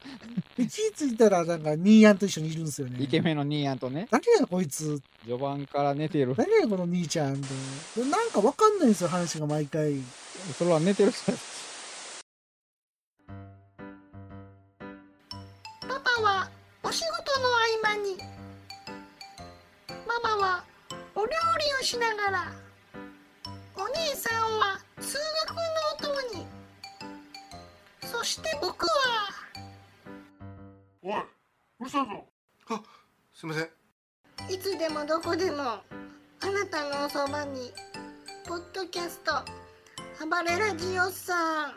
[0.57, 2.97] で気ぃついたら、なんか、ニーヤンと一緒にいるんですよね。
[2.99, 4.07] イケメンのニーヤンとね。
[4.09, 4.99] 誰やこいつ？
[5.23, 6.36] 序盤から寝てる。
[6.36, 7.47] 誰やこの兄ちゃんと。
[8.05, 10.01] なんかわかんないんですよ、話が毎回。
[10.57, 11.32] それは寝てる人。
[15.88, 16.49] パパは
[16.84, 18.17] お仕事の合間に
[20.07, 20.63] ママは
[21.16, 22.53] お料理をしながら
[23.76, 25.63] お姉さんは通学の
[26.11, 26.45] お供に
[28.03, 28.91] そして僕は
[31.01, 31.13] おい、
[31.80, 32.26] うるさいぞ。
[32.70, 32.82] あ、
[33.34, 33.70] すみません。
[34.53, 35.82] いつでもどこでもあ
[36.51, 37.72] なたのおそばに
[38.47, 39.32] ポッドキャスト
[40.28, 41.74] 暴れラジオさん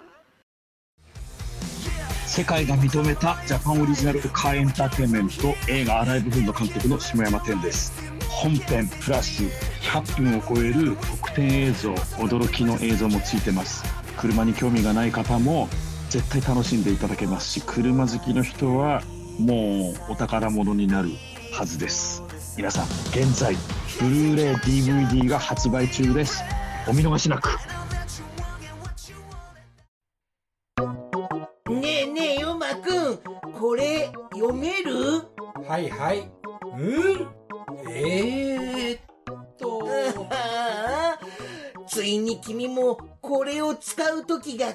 [2.26, 8.07] 世界が認めたジャパンオリジナルカーエンターテインメント映画「アライブ・フン」の監督の下山天です
[8.40, 9.42] 本編プラス
[9.82, 13.82] 100分を超える特典映像驚きの映像もついてます。
[14.16, 15.68] 車に興味がない方も
[16.08, 19.02] 絶対楽しんでいただけますし車好きの人は
[19.40, 21.10] もうお宝物になる
[21.52, 22.22] はずです。
[22.56, 23.56] 皆さん現在
[24.00, 26.44] ブルーレイ DVD が発売中です。
[26.86, 27.67] お見逃しなく。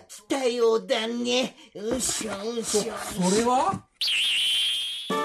[0.07, 1.55] 来たようだね。
[1.75, 2.93] うしょうそ、しょ。
[3.29, 3.87] それは？
[5.09, 5.15] 老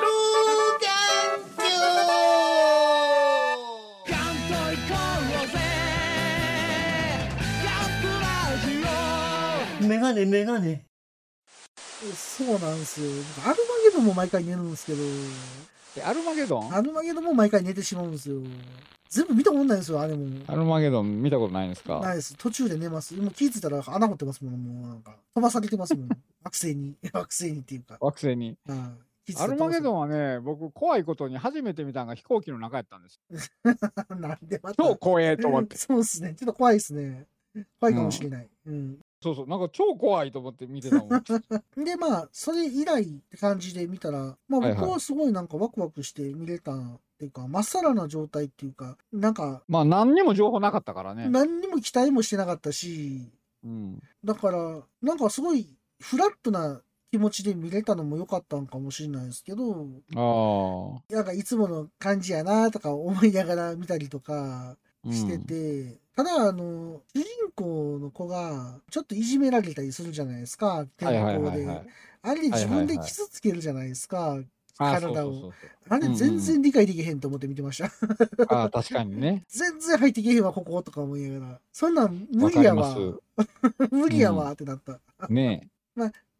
[9.86, 10.84] 眼鏡メガネメガネ。
[12.14, 13.10] そうなんですよ。
[13.44, 14.98] アルマゲドンも毎回寝るんですけど、
[15.96, 16.74] えアルマゲドン？
[16.74, 18.36] アルマゲドンも毎回寝てしまうんですよ。
[19.08, 20.26] 全部見たことないんですよ、あれも。
[20.46, 22.00] アルマゲドン見たことないんですか？
[22.00, 22.36] ないです。
[22.36, 23.14] 途中で寝ます。
[23.16, 25.16] もう気づいたら穴掘ってますもん、もうなんか。
[25.34, 26.08] 飛ばされてますもん。
[26.44, 26.94] 惑星に。
[27.12, 27.96] 惑星にっていうか。
[28.00, 28.56] 惑星に？
[28.66, 28.78] はい
[29.28, 33.20] 気づいたアらルマゲドンはね、僕怖いことに初めて見たのが飛行機の中やったんです。
[33.28, 33.36] ン。
[34.22, 34.82] なんでまた？
[34.82, 35.76] 超怖えと思って。
[35.76, 36.34] そうですね。
[36.34, 37.26] ちょっと怖いですね。
[37.78, 38.48] 怖いかもしれない。
[38.66, 38.98] うん。
[39.22, 41.84] そうそう、なんか超怖いと思って見てたもん。
[41.84, 46.72] で、まあ、それ以来って感じで見たら、まあ僕はすごいなんかワクワクして見れた
[47.18, 51.28] っていうか、まっさらな状態っていうか、なんか、まあ何にも情報なかったからね。
[51.28, 53.28] 何にも期待もしてなかったし、
[53.64, 54.00] うん。
[54.24, 55.66] だから、なんかすごい
[56.00, 61.12] フラットな気持ちで見れたのも良かったんかもしれないですけど、ああ。
[61.12, 67.24] なんかいつもの感じやなとか思いながら見たりとかうんしてて、ただあの、主人
[67.56, 71.08] 公の子がちょっといじめられたりするじゃないですか、天
[71.40, 71.66] 候で。
[72.22, 74.38] あれで自分で傷つけるじゃないですか、
[74.78, 75.52] あ体を
[75.88, 77.90] あれ全然理解できへんと思って見てました。
[78.48, 79.44] ああ、確かにね。
[79.50, 81.60] 全然入ってけへんわ、こことか思いながら。
[81.72, 82.96] そんなん無理やわ
[83.90, 85.00] 無理やわってなった。
[85.28, 85.68] ね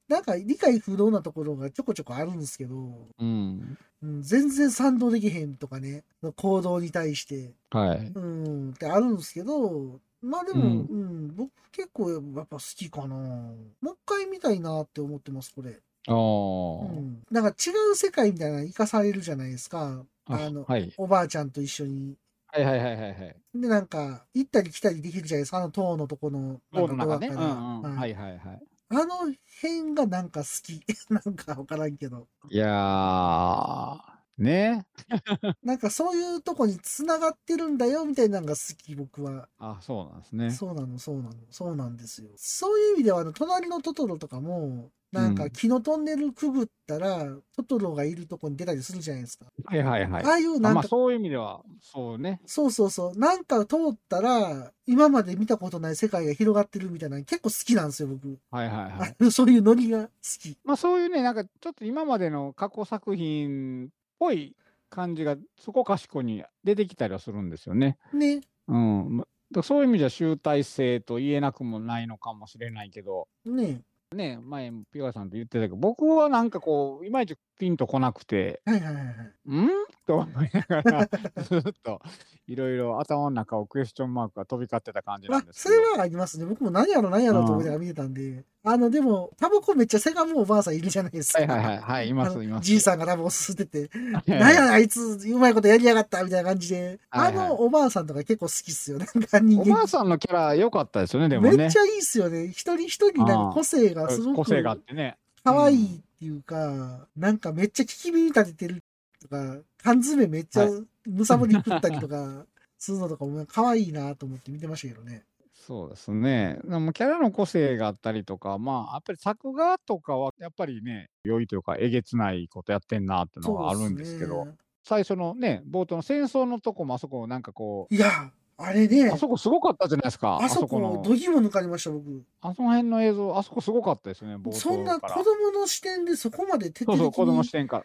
[0.08, 2.74] なんか理解不能なところがちょこちょこあるんですけど、
[3.20, 3.24] え。
[3.24, 3.78] うん。
[4.00, 6.04] うん、全然賛同できへんとかね、
[6.36, 8.12] 行動に対して、はい。
[8.14, 13.16] うん、ってあるんですけど、まあでも、ううんん、僕結構やっぱ好きかな。
[13.16, 15.78] もう一回見たいなって思ってます、これ。
[16.14, 17.22] うん。
[17.30, 20.04] なんか違う世界みたいなの生かされるじゃないですか。
[20.26, 20.92] ああの、はい。
[20.96, 22.16] おばあちゃんと一緒に。
[22.46, 23.36] はいはいはいはいはい。
[23.54, 27.28] で、なんか、行ったり来たりできるじゃないですか、あの塔のとこの、な塔んの中ね。
[27.28, 27.82] うん。
[27.82, 27.96] うん。
[27.96, 28.62] はいはいはいはい。
[28.90, 30.82] あの辺がなんか好き。
[31.10, 32.26] なんかわからんけど。
[32.48, 33.98] いやー、
[34.38, 34.86] ね
[35.62, 39.48] なんかそういうとこに繋がってるんだよみたいなのが好き、僕は。
[39.58, 40.50] あ、そうなんですね。
[40.50, 42.30] そうなの、そうなの、そうなんですよ。
[42.36, 49.46] そういう意味では、あの、隣のトトロとかも、なんうんか木のトンネルくぐったら、トトロがいるとこに出たりするじゃないですか。
[49.64, 50.24] はいはいはい。
[50.24, 52.42] ああいうあなんか、まあそういう意味では、そうね。
[52.44, 58.38] そうそうそう、なんか通ったら、今まで見たことない世界が広がってるみたいなの結構好きなんですよ、僕。
[58.50, 59.16] はいはいはい。
[59.32, 60.58] そういうノリが好き。
[60.64, 63.88] まあそういうね、なんかちょっと今までの過去作品っ
[64.18, 64.54] ぽい
[64.90, 67.96] 感じがそこかしこに出てきたりはするんですよね。
[68.12, 68.42] ね。
[68.66, 69.24] うん。
[69.62, 73.80] そういう意味じゃ集大成と言えなくもないのかもしれないけど、ね。
[74.14, 79.56] ね、前、ピュアさんと言ってたけど、僕はなんかこう、いまいちピンとこなくて、はいはいはいはい。
[79.56, 79.68] ん？
[80.06, 81.08] と思いながら、
[81.44, 82.00] ずっと
[82.46, 85.74] いろいろ頭の中をクエスチョンマークが飛び交ってた感じなあんですけど。
[85.74, 86.46] それはありますね。
[86.46, 88.44] 僕も何やろ何やろと思いながら見てたんで。
[88.64, 91.40] あの、でも、タバコめっちゃせがむおばあさんいるじゃないですか。
[91.40, 92.66] はいはいはい、はい、いますいます。
[92.66, 99.06] じいさんがタバコ吸ってて、はいなんやあいつ、うまいことやりやがったみたいな感じで、はいはいあのおばあさんとか結構好きっすよね。
[99.14, 101.56] なんか人おば間あさんのキャラ良かったですよね、でもね。
[101.56, 102.48] めっちゃいいっすよね。
[102.48, 105.18] 一人一人なんか個性がすご個性があっくてね。
[105.44, 108.82] 可愛いっていうか、なんかめっちゃ聞き耳立ててる
[109.22, 112.44] とか、缶詰めっちゃはむさぼり食ったりとか
[112.76, 115.24] するのとかも可愛いなと思って見てましたけどね。
[115.54, 116.58] そうですね。
[116.64, 124.52] でもキャラの個性があったりとか、まあ、やっぱり作画とかは、やっぱりね、良いというか、えげつないことやってんなっていうのがあるんですけど、ね
[124.88, 130.40] 最初のね、冒頭の戦争のとこもあそこなんかこう、いや、あれねあ、そこすごかったじゃないですか。
[130.42, 132.24] あそこ、のどぎも抜かれました、僕。
[132.40, 134.52] あその辺の映像、あそこすごかったですよね。
[134.52, 137.52] そんな子供の視点でそこまで徹底的そうそう、子供視に。
[137.52, 137.84] 点から。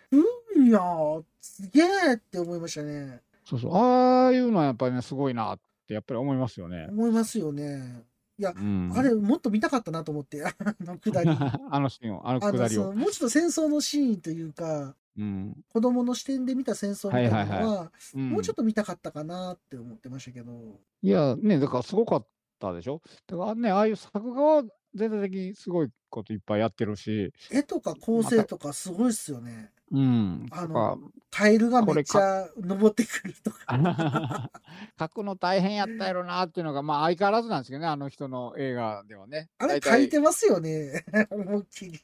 [0.66, 3.22] いやー、すげえって思いましたね。
[3.46, 6.88] そうそう、ああいうのはやっぱりね、すごいなってやっぱり思いますよね。
[6.90, 8.04] 思いますよね。
[8.40, 11.30] いや、うん、あれ、もっと見たかったなと思って、 あのくだり。
[11.70, 12.94] あのシーンを、あのくだりを。
[12.94, 15.56] もうちょっと戦争のシーンというか、うん。
[15.70, 22.28] 子供の視点で見た戦争みたいなのは、もうちょっと見たかったかなって思ってましたけど、いや、ね、だからすごかっ
[22.60, 23.02] たでしょ？
[23.28, 24.64] だからね、ああいう作画は
[24.96, 29.72] 全体的にすごいこといっぱいやってるし、絵とか構成とかすごいっすよね。
[29.94, 30.48] うん。
[30.52, 34.52] あのカエルがめっちゃ登ってくるとか。
[35.00, 39.50] 書くの大変やったやろなっていうのが、まあ相変わらずなんですけどね、あの人の映画ではね。
[39.58, 41.06] あれ書いてますよね。
[41.32, 42.00] 思いっきり。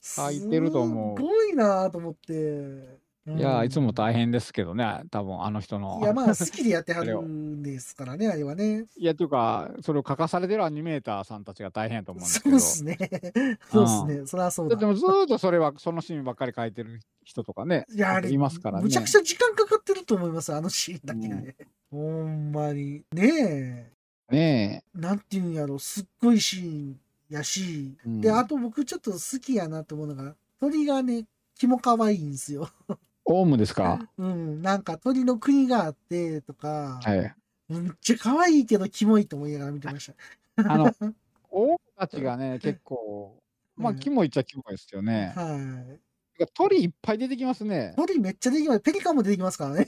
[0.00, 3.07] 書いてると思うすごいなと思って。
[3.36, 3.94] いや、いつも変。
[3.94, 5.98] 大変ですけどね、多分あの人の。
[6.02, 8.86] いや、まあ、好きでやってはるんですからね、 あれはね。
[8.96, 12.58] いや、というか、それを書かされてるアニメーターさんたちが大変やと思うんですけど。
[12.58, 12.98] そうっすね。
[13.70, 14.26] そうっすね。
[14.26, 14.86] そりゃそうだだって。
[14.86, 18.84] もうずーっとそれは、そのシーンばっかり書いてる人とかね、いや、あれ、いますからね。
[18.84, 21.56] むちゃくちゃ時間かかってると思います、あのシーンだけで。
[21.90, 23.02] ほんまに。
[23.12, 23.92] ね
[24.30, 24.98] ねえ。
[24.98, 27.00] なんていうんやろ、すっごいシーン
[27.30, 31.24] やし、うんで、あと僕ちょっと好きやなと思うのが、鳥がね、
[31.58, 32.68] 気も可愛いんですよ。
[33.28, 33.32] え。
[33.32, 34.00] オウムですか？
[34.18, 37.34] うん、なんか鳥の国があってとか、はい。
[37.68, 40.12] めっちゃ可愛いけどキモいと思いながら見てまし
[40.56, 40.72] た。
[40.72, 40.92] あの、
[41.50, 43.38] オウムたちがね、結構、
[43.76, 45.32] まあ、うんキモいっちゃキモいですよね。
[45.36, 45.94] は
[46.40, 46.46] い。
[46.54, 47.94] 鳥いっぱい出てきますね。
[47.96, 48.80] 鳥めっちゃ出てきます。
[48.80, 49.86] ペリカンも出てきますからね。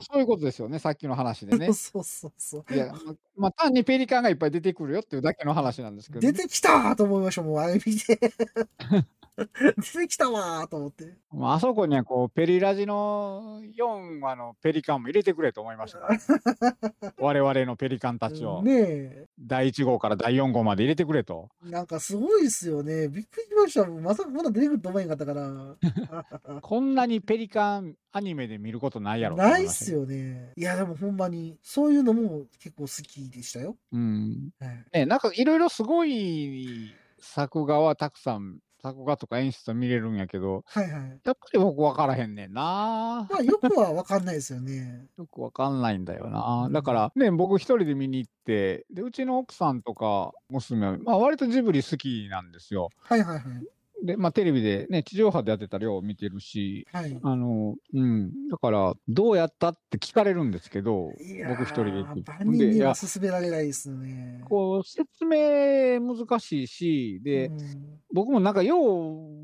[0.00, 1.66] そういうことですよね、さっきの話でね。
[1.72, 2.74] そうそうそう。
[2.74, 8.18] いや、ままあ、単にペリカンがいっぱい出てくるよっていうだけの話なんですけどね、出てきたと思いました、もうあれ見て。
[9.36, 11.14] 出てきたわーと思って。
[11.30, 16.00] まあ、あそこにはこう、ペリラジの4話のペリカンも入れてくれと思いました。
[17.20, 19.26] 我々のペリカンたちを、ねえ。
[19.38, 21.50] 第1号から第4号まで入れてくれと。
[21.62, 23.08] なんかすごいですよね。
[23.08, 23.86] びっくりしました。
[23.86, 26.60] まさかまだ出てくると思えんかったから。
[26.62, 30.52] こんなにペリカンアニメで見ることないやろないっすよね。
[30.56, 33.76] いや、でもほんまに、そういうのも結構好きでしたよ。
[33.92, 34.50] うん。
[34.60, 41.20] はいね、なんかいろいろすごい作画はたくさん、作画とか演出は見れるんやけど、はいはい。
[41.24, 43.26] やっぱり僕分からへんねんな。
[43.28, 45.06] まあ、よくはわかんないですよね。
[45.18, 46.68] よく分かんないんだよな。
[46.70, 52.90] だからね、僕一人で見に行って、で、うちの奥さんとか娘は、まあ割とジブリ好きなんですよ。
[53.02, 53.75] はいはいはい。
[54.04, 57.18] で、まあテレビでね、地上波でやってた量を見てるし、はい。
[57.22, 58.48] あの、うん。
[58.48, 62.22] だから、どうやったって聞かれるんでど、いやー僕一人で行って。
[62.30, 64.42] 万人でいやには勧められないですね。
[64.44, 68.76] こう、説明難しいし、で、うん僕もなんかよ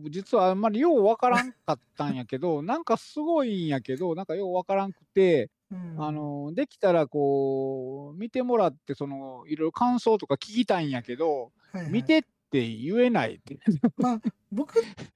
[0.05, 12.29] う、実はあんまりようわからんかったんやけど、 なんかすごいんやけど、なんかようわからんくて、うんあの、できたらこう、見てもらって、その、いろいろ感想とか聞きたいんやけど、はいはい見てって
[12.61, 13.59] 言えないって。
[13.97, 14.75] まあ、僕、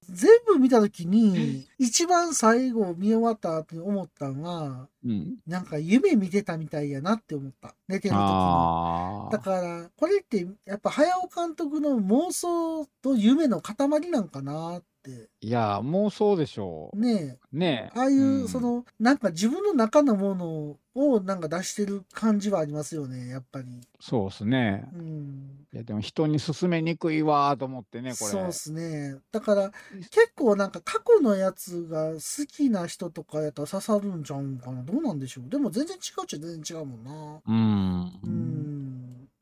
[0.09, 5.37] 全部見たときに、一番最後見終わった後に思ったのは、うん。
[5.47, 7.75] なんか夢見てたみたいやなって思った。
[7.89, 9.31] 寝てる時に。
[9.33, 13.77] だから、これって、やっぱ、早尾監督の妄想と夢の塊
[14.11, 15.29] なんかなって。
[15.41, 16.99] いや、もうそうでしょう。
[16.99, 17.57] ねえ。
[17.57, 17.99] ねえ。
[17.99, 20.79] ああいう、うんその、なんか自分の中のものを
[21.23, 23.67] なんか出してる感じはありますよね、やっぱり。
[24.01, 24.89] そうですね。
[24.95, 25.67] うん。
[25.73, 28.31] いや、でも人に勧めにくいわーと思ってね、これ。
[28.31, 29.17] そうですね。
[29.31, 29.71] だから、
[30.11, 34.83] 結構なんか過去のやつが好きな人とかやったら刺さるんちゃうんかな。
[34.83, 35.51] どうなんでしょう。
[35.51, 37.41] でも全然違うっちゃ全然違うもんな。
[37.47, 38.21] うん。
[38.23, 38.76] うん。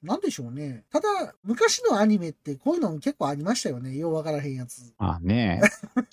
[0.04, 0.84] なんでしょうね。
[0.92, 3.96] ただ、昔のアニメってこういうの結構ありましたよね。
[3.96, 4.92] ようわからへんやつ。
[4.98, 5.62] あね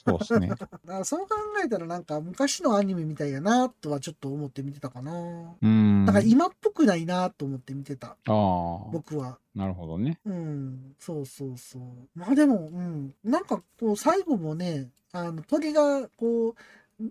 [0.05, 0.47] そうですね。
[0.55, 5.55] だからそう考えたらなんか昔のアニメみたいやなとはちょっと思って見てたかな。
[5.61, 6.05] うん。
[6.05, 8.07] だから今っぽくないなと思って見てた。
[8.07, 9.37] ああ、僕は。
[9.53, 10.19] なるほどね。
[10.25, 10.95] うん。
[10.97, 11.81] そうそうそう。
[12.15, 13.13] まあでも、うん。
[13.23, 16.55] なんかこう最後もね、あの鳥がこう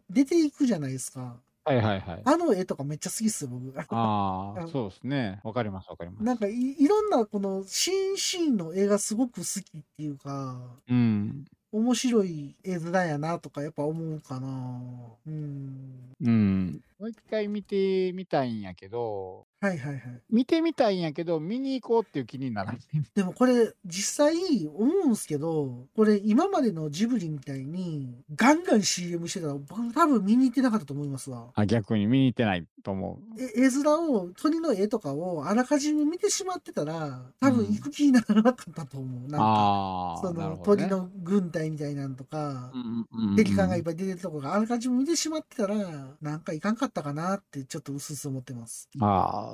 [0.08, 1.36] 出ていくじゃないですか。
[1.64, 2.22] はいはいはい。
[2.24, 3.78] あの絵とかめっちゃ好きっすよ、僕。
[3.78, 5.40] あ ああ、そうですね。
[5.44, 6.24] わかりますわかります。
[6.24, 11.44] なんかいいろんなこのシーンシーンの絵がすごく好きっていうか、うん。
[11.72, 15.18] 面白い絵面やなとかやっぱ思うかな。
[15.26, 16.12] うん。
[16.20, 16.80] うん。
[16.98, 20.00] もう一回見てみたいんやけど、はいはいはい。
[20.30, 22.80] 見てみたいんやけど、見に行こうっていう気にならない。
[23.14, 31.48] でもこれ実際思うんすけど、これ今までのジブリみたいにガンガン CM してたら僕多分見に行ってなかったと思いますわ。
[31.54, 33.42] あ逆に見に行ってないと思う。
[33.42, 39.28] え絵面を、鳥の絵とかをあらかじめ見てしまってたら、多分行く気にならなかったと思う。
[39.28, 45.76] なんか、ああ、その鳥の軍隊みたいなんとかう、んうんうんうん敵艦がいっぱい出てるとこがあらかじめ見てしまってたら、
[46.20, 48.88] なんかいかんかったかなってちょっと薄々思ってます。
[49.00, 49.49] ああ、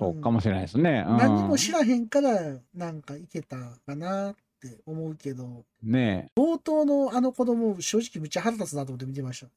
[0.00, 1.04] そうかもしれないですね。
[1.06, 1.16] うん。
[1.16, 3.56] 何も知らへんから、なんかいけた
[3.86, 9.48] かなって思うけど、ね冒頭のあの子供、正直めっちゃ腹立つなと思って見てました。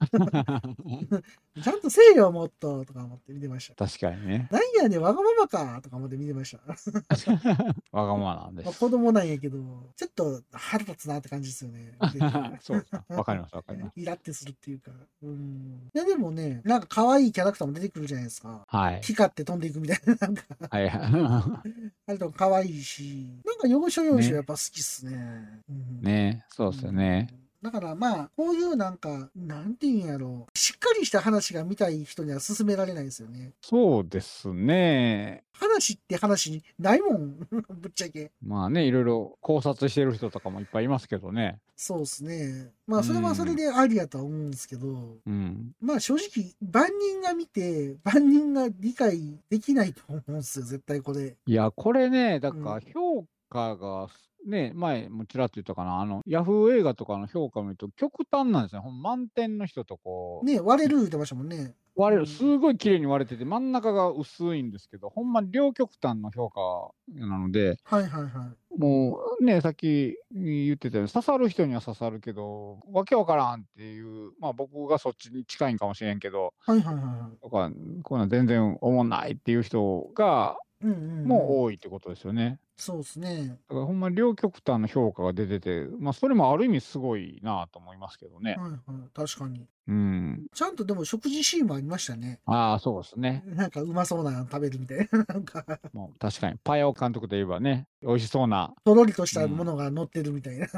[1.55, 1.61] え。
[1.61, 3.85] ちゃんとせえよ、もっととか思って見てました。
[3.85, 4.47] 確かにね。
[4.51, 6.59] なんやねん、わがままかとか思って見てました。
[7.91, 8.79] わがままなんでまあ、す。
[8.79, 9.57] 子供なんやけど、
[9.95, 11.93] ちょっと腹立つなって感じですよね。
[12.61, 13.05] そうか。
[13.09, 13.99] わかります、わかります。
[13.99, 14.91] イラってするっていうか。
[15.21, 15.89] うん。
[15.93, 18.65] で、でもね、なんか可愛いキャラクターも出てくるじゃないですか。
[18.67, 19.01] はい。
[19.01, 21.61] 光って飛んでいくみたいな、なんか、はいは
[22.07, 25.61] あれとか可愛いし、なんか要所要所やっぱ好きっすね。
[25.69, 26.14] うんい。
[26.15, 27.27] ねえ、そうですよね。
[27.39, 30.57] うんだからまあ、こういうなんか、なんていうんやろう。
[30.57, 33.53] しっかりした話が見たい人には勧められないですよね。
[33.61, 35.43] そうですね。
[35.53, 37.37] 話って話ないもん。
[37.49, 38.31] ぶっちゃけ。
[38.45, 41.59] まあね、いろいろ考察してる人とかもいっぱいいますけどね。
[41.75, 42.71] そうですね。
[42.85, 45.71] まあ、それはそれでありやとは思うんですけど、うん。
[45.81, 51.35] まあ正直、万人が見て、万人が理解できないと思うんですよ、絶対これ。
[51.47, 53.25] いや、これね、だかうら評
[53.55, 54.07] 価が、
[54.45, 58.81] ね、前もちらっと言ったかな、あの、ヤフー映画とかの評価を見ると極端なんですよ。
[58.81, 61.73] ほん満点の人とこう、ね、割れる言ってましたもんね。
[61.95, 68.79] 割れる、うんすごい綺麗に割れてて、真ん中が薄いんですけど、ほんま両極端の評価なので、はいはいはい。
[68.79, 77.41] もうね、さっき言ってたように、刺さる人には刺さるけど、わけわからんっていう、まあ僕がそっちに近いんかもしれんけど、はいはいはいはい。
[77.41, 77.71] とか、
[78.03, 81.27] こういうの全然おもんないっていう人が、うんうん、うん。
[81.27, 82.59] もう多いってことですよね。
[82.77, 83.57] そうですね。
[83.69, 88.55] だからほんま両極端の評価が出てて、まあそれもある意味すごいなと思いますけどね。
[88.57, 88.81] はいはい。
[89.13, 89.65] 確かに。
[89.87, 90.47] うん。
[90.53, 92.39] ちゃんとでも食事シーンもありましたね。
[92.45, 93.43] ああ、そうですね。
[93.45, 95.05] なんかうまそうなの食べるみたいな。
[95.29, 95.63] なんか、
[95.93, 98.73] もう確かに、パヤオ監督といえばね、美味しそうな。
[98.83, 100.67] とろりとしたものが乗ってるみたいな。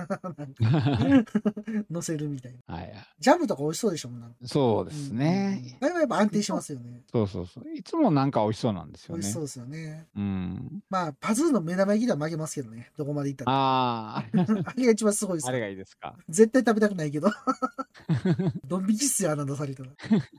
[1.90, 2.76] 乗せるみたいな。
[2.76, 2.94] はい。
[3.20, 5.78] ジャムとか美味しそうでしょ、なんかそうですね。
[5.82, 7.04] うんあれはやっぱ安定しますよね。
[7.12, 7.74] そうそうそう。
[7.74, 9.44] いつもなんか美味しそうなんですよね美味しそう。
[9.44, 10.08] ですよね。
[10.16, 10.84] うん。
[10.90, 12.92] まあ、パズーの目玉焼きでは負けますけどね。
[12.98, 13.52] どこまでいったら。
[13.52, 14.26] ああ、
[14.66, 16.16] あれが一番すごいですあれがいいですか。
[16.30, 17.30] 絶対食べたくないけど。
[18.66, 19.92] ドン引きっすよ、あんな出されたら。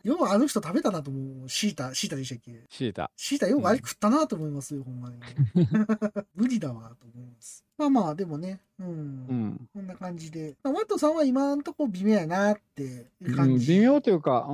[0.03, 1.49] ようあの人食べたなと思う。
[1.49, 2.65] シータ、シータでしたっけ？
[2.69, 3.11] シータ。
[3.17, 5.19] シータよくあれ食ったなと思いますよ、ほんまに。
[6.35, 7.65] 無理だわ、と思います。
[7.79, 8.87] まあまあ、でもね、うん。
[8.87, 9.69] うん。
[9.73, 10.57] こんな感じで。
[10.65, 13.75] まあ、ワットさんは今んとこ微妙やなっていううん感じ。
[13.75, 14.53] 微妙というか、う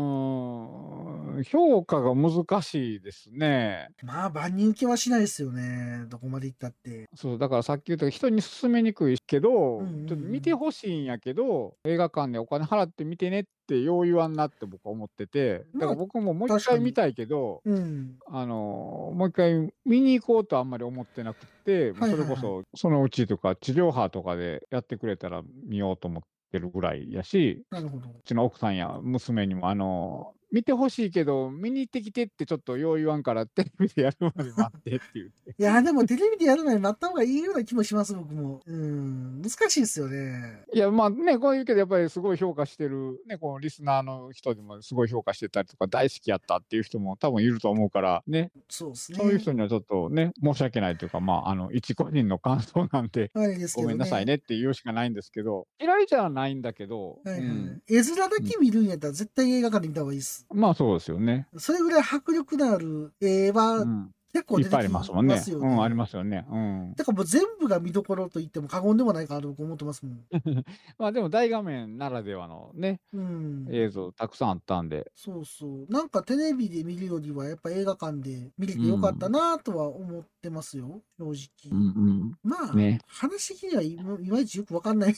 [1.40, 3.88] ん、評価が難しいですね。
[4.02, 6.04] まあ、万人受けはしないですよね。
[6.08, 7.08] どこまで行ったって。
[7.14, 18.18] そう、だからさっき言った人に勧めにくいけど、うんうんうんちょっと見てほしいんやけど、映画館でお金払って見てねってよう言わんなって僕は思ってて、だから僕ももう一回見たいけど、うん。
[18.26, 28.08] あのもう一回見に行こうとあんまり思ってなくて、はいはいはいそれこそそのうちとか地上波とかでやってくれたら見ようと思ってるぐらいやし、なるほど。
[28.08, 35.54] うちの奥さんや娘にも、あの見てほしいけど、見に行ってきてってちょっとよう言わんから、テレビでやるまで待ってって言って。
[35.58, 38.60] いや、でもテレビでやる前に待った方がいいような気もします、僕も。
[38.64, 39.42] うん。
[39.42, 40.62] 難しいですよね。
[40.72, 49.18] いや、まあね、こういうけど、やっぱりすごい評価してる、ね、このリスナーの人でもすごい評価してたりとか、大好きやったっていう人も多分いると思うから、ね、そうですね。
[49.18, 53.94] そういう人にはちょっとね、申し訳ないというか、まあ、あの、一個人の感想なんで、あれですけど、ね。
[53.94, 57.40] ごめんなさいねって言うしかないんですけど、嫌いじゃないんだけど、はいはい。
[57.40, 60.43] うん絵面だけ見るんやったら絶対映画館で見た方がいいです。
[60.52, 61.46] まあそうですよね。
[61.56, 65.40] それぐらい迫力のある絵はうん、結構出てきいっぱいありますもんね。
[65.48, 66.44] うん、ありますよね。
[66.50, 66.94] うん。
[66.96, 70.24] だからもう全部が見どころと言っても過言でもないかなと僕思ってますもん。
[70.98, 73.68] まあでも大画面ならではのね、うん。
[73.70, 75.86] 映像たくさんあったんで、そうそう。
[75.88, 81.24] なんかテレビで見るよりはやっぱ映画館で見れてよかったなとは思ってますよ、正
[81.70, 81.70] 直。
[81.70, 82.78] うんまあ、うん。
[82.78, 83.00] ね。
[83.06, 83.96] 話的にはい
[84.28, 85.14] まいちよくわかんない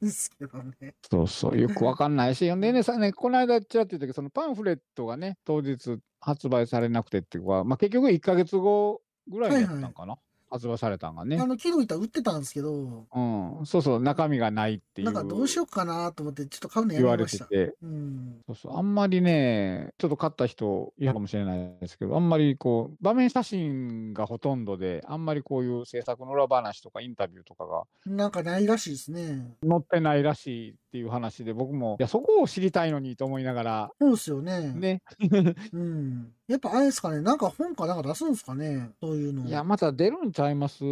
[0.00, 0.94] ですけどね。
[1.10, 10.16] そうそう、よくわかんないし、でね、さね、この間ちらっと言ったけど、そのパンフレットがね、当日発売されなくてっていうか、まあ結局1ヶ月後ぐらいだったんかな、
[10.48, 11.46] 発売されたんがねあ。
[11.46, 13.20] の、昨日言ったら売ってたんですけど、う
[13.62, 15.06] ん、そうそう、中身がないっていう。
[15.06, 17.46] なんかどうしようかなと思ってちょっと買うのや言わめました。
[17.50, 18.40] れてて、うん。
[18.46, 29.54] そうそう、あんまりね、ちょっと買った人いるかもしれないですけど、あんまりこう、場面写真がほとんどで、あんまりこういう制作の裏話とかインタビューとかがなんかないらしいですね。
[29.68, 34.72] 載ってないらしいっていう話で、僕も、いや、そこを知りたいのにと思いながら、そうですよね。
[34.74, 35.02] ね。
[35.74, 36.32] うん。
[36.46, 39.44] やっぱあれですかね、なんか本かなんか出すんですかね、そういうの。
[39.44, 40.84] いや、また出るんちゃいます？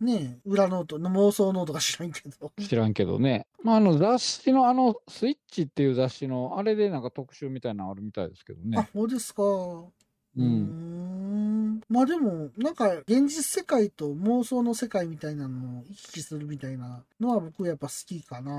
[0.00, 2.50] ね裏ノート、妄想ノートか知らんけど。
[2.58, 3.46] 知らんけどね。
[3.62, 9.42] まあ、あの雑誌の、あの、スイッチっていう雑誌の、あれでなんか特集みたいなのあるみたいですけどあね。、そうですか。
[9.44, 10.42] う。
[10.42, 11.80] ん。
[11.88, 18.52] まあでも、なんか現実世界と妄想の世界みたいなのを行き来するみたいなのは僕やっぱ好きかな。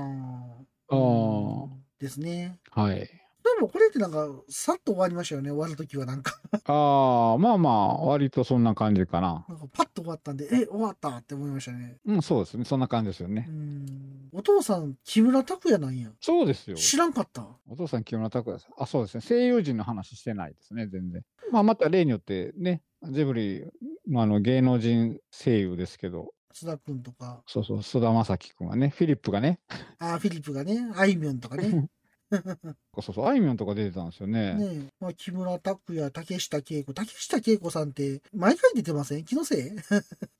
[0.88, 2.58] あうんですね。
[2.72, 3.10] あ、はい。
[3.56, 6.38] でもこれってなんか、さっと終わりましたよね、終わるときはなんか。
[6.66, 9.44] ああ、まあまあ、割とそんな感じかな。
[9.48, 11.96] なんかパッと終わったんで、え、終わったって思いましたね。
[12.04, 12.64] うん、そうですね。
[12.64, 13.52] そんな感じですよねう。
[13.52, 14.28] ん。
[14.32, 16.10] お父さん、木村拓哉なんや。
[16.20, 16.76] そうですよ。
[16.76, 17.46] 知らんかった。
[17.68, 18.82] お父さん、木村拓哉さん。
[18.82, 19.22] あ、そうですね。
[19.26, 21.22] 声優陣の話してないですね、全然。
[21.50, 23.64] まあ、また例によってね、ジブリ
[24.08, 29.60] のあの芸能人声優ですけど、津田くんとか、そうそう、菅田将暉君がね、フィリップがね、
[29.98, 31.88] あーフィリップがね、あいみょんとかね。
[33.00, 34.54] そうそう、あいみょんとか出てたんですよね。
[34.54, 36.92] ねえ、まあ、木村拓哉、竹下恵子。
[36.92, 39.24] 竹下恵子さんって、毎回出てません？
[39.24, 39.70] 気のせい？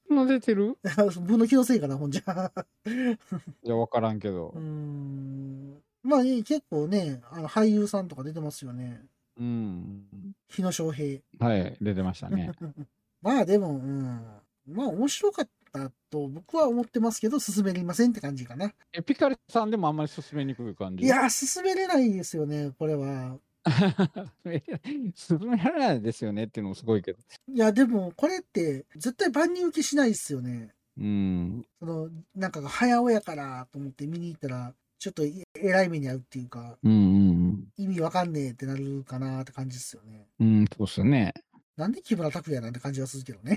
[0.06, 0.76] そんな出てる？
[0.96, 2.52] 僕の気のせいかな、ほんじゃ。
[3.64, 4.60] いや、わからんけどうー。
[4.60, 5.82] ん。
[6.02, 9.02] まあ、ね、結構ね、あの俳優さんとか出てますよね。
[9.38, 10.06] うん。
[10.48, 11.22] 日野翔平。
[11.38, 12.52] はい、出てましたね。
[13.22, 14.26] まあでも、うん。
[14.66, 15.48] まあ面白かっ
[15.78, 18.72] たと僕は思ってますけど、進めれませんって感じかな。
[18.92, 21.04] え、ピカリさんでもあんまり進めにくい感じ？
[21.04, 23.38] いやー、進めれないですよね、これは。
[25.14, 27.18] 進められないですよねっていうのもすごいけど。
[27.52, 30.72] いや、でも、これって、絶対万人受けしないですよね。
[30.98, 31.66] うん。
[31.78, 40.26] その、なんかが早尾やからと思って見に行ったら、ちょっとい偉い目に遭うっていうか、うんうん意味わかんねえってなるかなって感じですよね。
[40.40, 40.58] うん。
[40.58, 41.32] うん、そうっすよね。
[41.78, 43.56] なんで木村拓哉なんて感じがするけどね。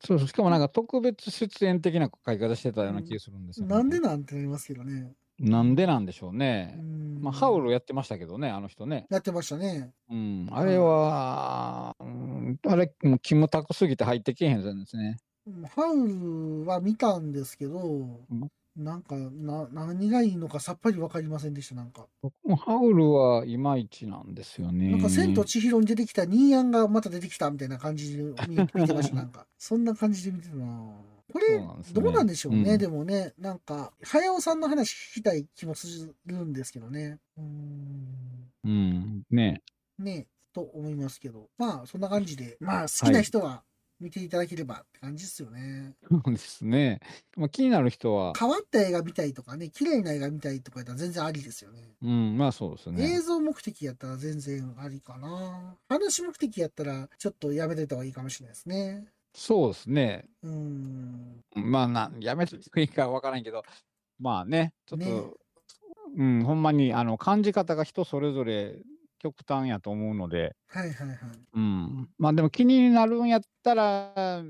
[0.00, 0.28] そうそう。
[0.28, 5.12] しかもなんか特別出演的な書き方してたような気がするんですよ、ねなんでなんてなりますけどね。
[5.40, 6.76] なんでなんでしょううね。
[6.80, 9.06] んまあ、ハウルやってましたけどね、あの人ね。
[9.10, 9.90] やってましたね。
[10.08, 10.48] うん。
[10.52, 15.16] あれは、うん、あれ、もうキムタクすぎて入ってけえへんですね。
[15.46, 22.06] うんハウルは見たんですけど、んなんかな、何がいいのかさっぱりわかりませんでした、なんか。
[22.22, 24.90] 僕もハウルはいまいちなんですよね。
[24.90, 29.46] なんか、千と千尋に出てきたニーヤンがまた出てきたみたいな感じで見見てました、 なんか。
[29.58, 30.66] そんな感じで見てたな
[31.32, 31.58] これ、
[31.92, 37.18] どうなんでしょうね、うんでもね、なんか、早尾さんの話聞きたい気もするんですけどね。
[37.36, 38.50] うーん。
[38.64, 39.22] うん。
[39.30, 39.62] ね
[39.98, 41.48] ね、と思いますけど。
[41.58, 43.62] まあ、そんな感じで、まあ、好きな人は
[44.00, 45.94] 見ていただければって感じですよね。
[46.10, 47.00] そうですね。
[47.36, 51.80] まあ、気になる人は、変わった映画見たいとかね、綺麗な映画見たいとかやったら全然ありですよね。
[52.02, 53.20] うん、まあそうです映ね。
[53.20, 55.76] 像目的やったら全然ありかな。
[55.88, 59.04] 話目的やったらちょっとやめといた方がいいかもしれないですね。
[59.34, 60.24] そうですね。
[60.42, 61.40] うーん。
[61.54, 63.62] まあな、やめていいかわからんけど、
[64.18, 65.22] まあね、ちょっと、ね
[66.16, 68.74] うん、ほんまに、あの、感じ方が人それぞれ
[69.20, 71.18] 極端やと思うので、はいはいはい。
[71.54, 72.08] うん。
[72.18, 74.42] まあでも気になるんやったら、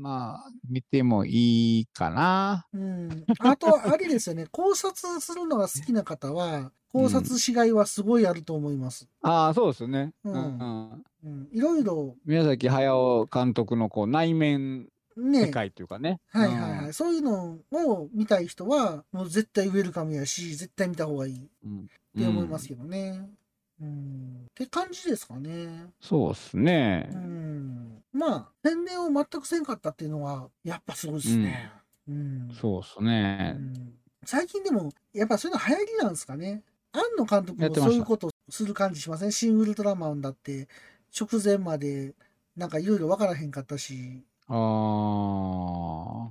[0.00, 2.66] まあ、見てもいいかな。
[2.72, 3.24] うん。
[3.40, 4.46] あと、あれですよね。
[4.52, 9.08] 考察するのが好きな方は、考察しがいはすごいあると思います。
[9.22, 10.12] ああ、そうですね。
[10.24, 11.04] ううんん、うん。
[11.24, 11.48] うん。
[11.52, 15.48] いろいろ、宮崎駿監督のこう内面世ね。
[15.48, 16.20] 界というかね。
[16.28, 16.86] はいはいはい。
[16.86, 23.28] うんそういうのを見たい人は、もう絶対ウェルカムやし、絶対見た方がいいっうんて思いますけどね。
[23.80, 24.46] うん。
[24.50, 25.90] って感じですかね。
[26.00, 27.16] そうですねう。
[27.16, 28.02] ん。
[28.12, 31.70] まあ、宣伝を全くせんかったっていうのは、やっぱすごいですね。
[32.08, 32.48] うん。
[32.58, 33.50] そうですうね。
[33.58, 33.92] ん
[34.24, 36.62] 最近でも、やっぱそういうの流行りなんですかね。
[36.92, 39.32] 庵野監督もそういうことする感じしません？
[39.32, 40.66] シン・ウルトラマンだって、
[41.18, 42.14] 直前まで、
[42.56, 44.54] なんかいろいろ分からへんかったし、あ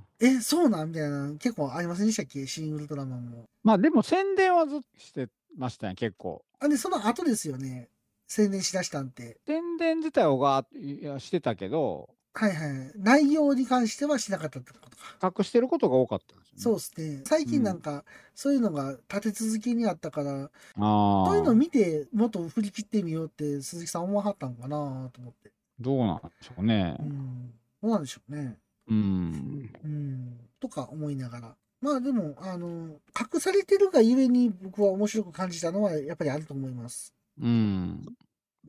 [0.18, 0.88] え、そうなん？
[0.88, 2.46] みたいな、結構ありませんでしたっけ？
[2.46, 3.44] シン・ウルトラマンも。
[3.62, 6.44] まあでも宣伝はずっとしてましたね、結構。
[6.60, 7.88] あ、で、その後ですよね。
[8.26, 9.38] 宣伝しだしたんて。
[9.46, 12.92] 宣伝自体をがいやしてたけど、はいはい。
[12.96, 15.32] 内容に関してはしなかったってことか。
[15.38, 16.62] 隠してることが多かったんですよね。
[16.62, 17.22] そうですね。
[17.24, 18.04] 最近なんか、
[18.34, 21.26] そういうのが立て続けにあったから、ああ。
[21.26, 25.50] そういうの見て、もっと振り切ってみようって鈴木さん思わはったんかなと思って。
[25.80, 27.02] どうなんでしょうねう。
[27.04, 27.54] ん。
[27.82, 28.58] どうなんでしょうね。
[28.88, 29.70] うん。
[29.84, 30.40] うん。
[30.60, 31.56] とか思いながら。
[31.80, 37.14] まあでも、あの、隠されてるがゆえに僕は面白く感じたのはやっぱりあると思います。
[37.40, 38.04] うん。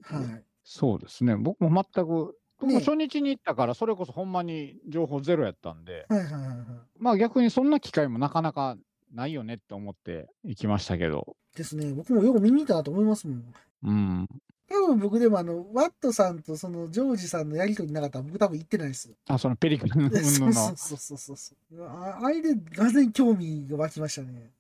[0.02, 0.44] はい。
[0.64, 1.36] そうですね。
[1.36, 6.58] 僕も全く、僕ねも初日に行ったから、それこそほんまに情報ゼロやったんで、はいはいはいはい。
[7.00, 8.78] まあ逆にそんな機会もなかなか
[9.14, 11.38] ないよねって思って行きましたけど。
[11.56, 11.94] ですね。
[11.94, 13.54] 僕もよく見に行ったなと思いますもん。
[13.84, 14.28] うん。
[14.70, 19.10] 多分僕でもあの、ワットさんとそのジョージさんのやりとりなかったら僕多分行ってないです。
[19.28, 22.20] あ、そのペリカンのそ うのそうそうそうそうあ。
[22.22, 24.52] あれでがぜ興味が湧きましたね。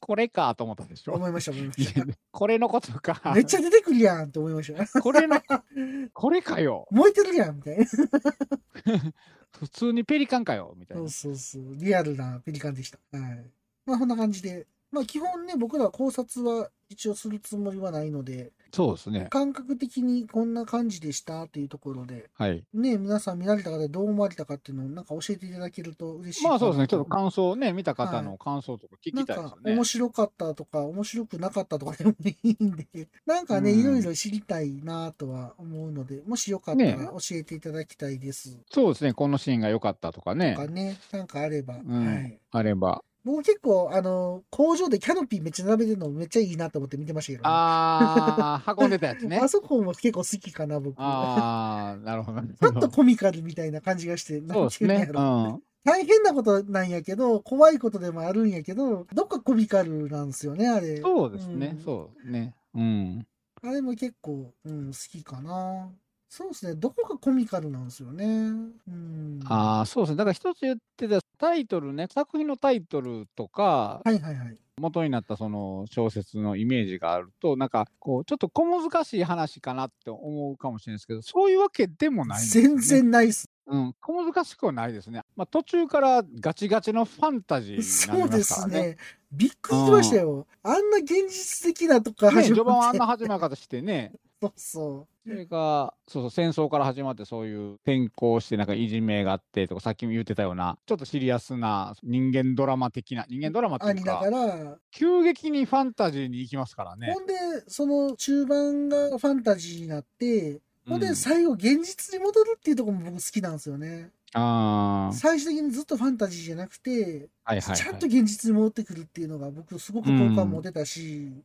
[0.00, 2.06] これかと思ったでしょ思いました、思いまいしたや。
[2.30, 3.32] これのことか。
[3.34, 5.00] めっちゃ出てくるやんって思いました。
[5.00, 5.40] これの、
[6.12, 6.86] これかよ。
[6.90, 7.84] 燃えてるやんみたいな。
[9.58, 10.74] 普通にペリカンかよ。
[10.76, 11.36] みたいなそう。
[11.36, 11.76] そうそう。
[11.76, 12.98] リアルなペリカンでした。
[13.18, 13.50] はい。
[13.86, 14.66] まあ、こんな感じで。
[14.90, 19.26] まあ、基本ね、僕ら考察は一応するつもりはないので、そうですね。
[19.30, 22.64] 感覚的にこんな感じでしたっていうところで、はい。
[22.74, 26.86] ね、皆さん見られた方でどう思われたかっていうのをなんか教えていただけると嬉しいかなまあそうですね。
[26.86, 29.84] ちょっとか感想ね、見た方はの感想とか聞なんきたいですよねか面。
[29.84, 32.86] 白かったとか面白くなかったとかでもいいんで、
[33.24, 38.58] なんかね、うんいろいろ知りたいなとは思うので、もしよかったらね教えていただきたいです。
[38.70, 39.14] そうですね。
[39.14, 40.62] このシーンが良かったとかねと。
[40.62, 41.76] かね、なんかあれば。
[41.76, 42.38] うんはい。
[42.50, 43.02] あれば。
[43.24, 47.50] 僕結構、あの、工場でキャノピーめっちゃ並べてるのめっちゃいいなと思って見てましたけど、ね。
[47.50, 49.48] あー、運んでたやつね あ。
[49.48, 50.94] そこも結構好きかな、僕。
[50.98, 52.40] あー、なるほど。
[52.42, 55.08] ちょっとコミカルみたいな感じがして、そうですね。
[55.10, 55.62] うなんん。
[55.84, 61.00] 大変なことなんやけど、怖いことでもあるんやけど、どっかコミカルなんですよね、あれ。
[61.00, 61.78] そうですねん。
[61.82, 62.54] そうね。
[62.74, 63.26] うん。
[63.62, 65.90] あれも結構、うん、好きかな。
[66.28, 68.24] そうですね、どこかコミカルなんですよね。
[68.26, 69.40] うん。
[69.46, 70.16] ああ、そうですね。
[70.16, 74.58] だから一つ言ってたタイトルね、作品のタイトルとか、はいはいはい。
[74.78, 83.48] 元になったその小説のイメージがあると、なんかこう、ちょっと小難しい話かなって思うかもしれないですけど、そういうわけでもないんですよね、全然ないっす。
[83.66, 85.22] うん、小難しくはないですね。
[85.36, 88.80] まあ、途中からガチガチのファンタジーになりまそうですすからね。
[88.80, 88.96] ね。
[89.30, 90.46] びっくりしましたよ。
[90.62, 92.54] あんな現実的なとこからね、始まって。
[92.54, 103.92] 序盤はあんな始まり方してね、そうそそれが、そうそう、戦争から始まって、そういう転校して、なんかいじめがあってとか、さっきも言ってたような、ちょっとシリアスな人間ドラマ的な、人間ドラマっう。
[103.92, 107.20] ていうかありなが、ら、急激にファンタジーに行きますからねほ。
[107.20, 107.34] んで、
[107.66, 114.10] その中盤がファンタジーになって、ほんでうん最後現実に戻るっていうところも僕好きなんですよね。
[114.34, 117.76] ああ、最終的にずっとファンタジーじゃなくて、はいはい、はい。
[117.76, 121.44] ちゃんと現実に戻ってくるっていうのが僕すごく好感持てたし、うん。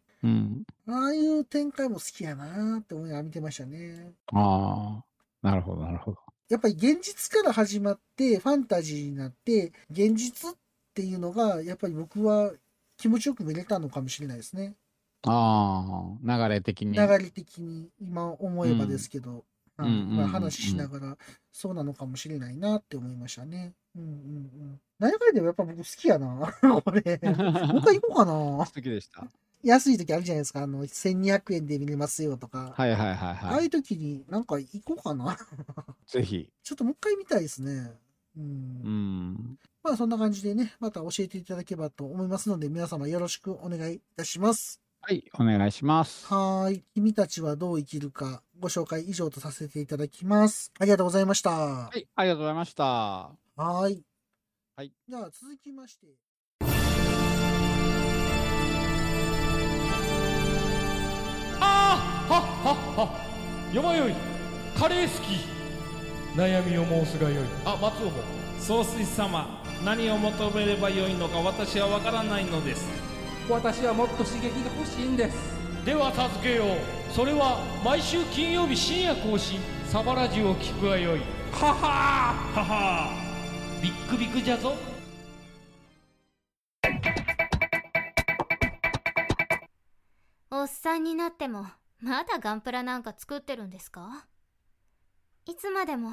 [0.88, 4.14] ああいう展開も好きやなって思いながら見てましたね。
[4.32, 6.20] ああ、なるほど、なるほど。
[6.50, 10.54] やっぱり現実から始まってファンタジーになって現実っ
[10.94, 12.52] ていうのがやっぱり僕は
[12.98, 14.76] 気持ちよく見れたのかもしれないですね。
[15.26, 16.94] ああ、流れ的に。
[16.94, 19.42] 流れ的に今思えばですけど、はい
[19.80, 21.18] うんうんうんうんまあ、話しながら
[21.52, 23.74] そうなのかもしれないなって思いましたね。
[23.96, 24.80] うんうんうん。
[25.00, 26.54] 何やかんやでもやっぱ僕好きやな。
[26.84, 27.20] これ。
[27.24, 28.34] もう一回行こうかな。
[28.34, 29.28] 好きでした。
[29.64, 30.62] 安い時あるじゃないですか。
[30.62, 32.74] あの、1200円で見れますよとか。
[32.76, 33.66] はいはいはいああはい。
[33.66, 35.38] いう時になんか行こうかな。
[36.08, 36.50] ぜひ。
[36.64, 37.92] ちょっともう一回見たいですね。
[38.38, 38.46] うんう
[38.90, 39.60] ん。
[39.84, 44.82] まあそんな感じでね、また教えていただければと思いますので、皆様よろしくお願いいたします。
[45.02, 46.26] はい、お願いします。
[46.28, 46.84] はーい。
[46.94, 50.72] 君たちはどう生きるか、ご紹介以上とさせていただきます。
[50.80, 51.52] ありがとうございました。
[51.52, 53.32] ははい、ありがとうございました。
[53.58, 54.04] ーい。
[54.76, 54.92] はい。
[55.08, 56.08] じゃあ続きまして。
[62.34, 63.74] はっはっは。
[63.76, 64.16] よまよい。
[64.76, 65.46] カレー好き。
[66.36, 67.46] 悩みを申すがよい。
[67.64, 68.24] あ松尾も。
[68.60, 72.88] 総帥様何を求めればよいのか私は分からないのです。
[73.48, 75.38] 私はもっと刺激が欲しいんです。
[75.86, 77.14] では助けよう。
[77.14, 79.60] それは毎週金曜日深夜更新。
[79.86, 81.20] サバラジュを聞くがよい。
[81.52, 82.60] ははー。
[82.60, 83.82] ははー。
[83.84, 84.74] ビックビックじゃぞ。
[90.50, 91.68] おっさんになっても
[92.06, 94.26] まだガンプラなんか作ってるんですか？
[95.46, 96.12] いつまでも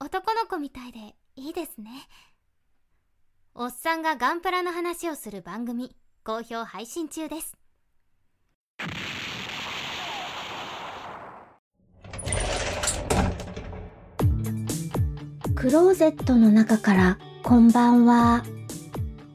[0.00, 1.90] 男の子みたいでいいですね
[3.54, 7.56] おっさんがガンプラの話をする番組好評配信中です
[15.54, 18.42] クローゼットの中からこんばんは。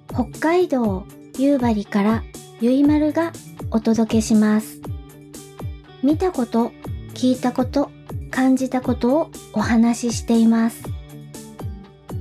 [0.09, 1.05] 北海道
[1.37, 2.23] 夕張から
[2.59, 3.31] ゆいまるが
[3.71, 4.81] お届けします。
[6.03, 6.73] 見たこと、
[7.13, 7.89] 聞いたこと、
[8.29, 10.83] 感じたことをお話ししています。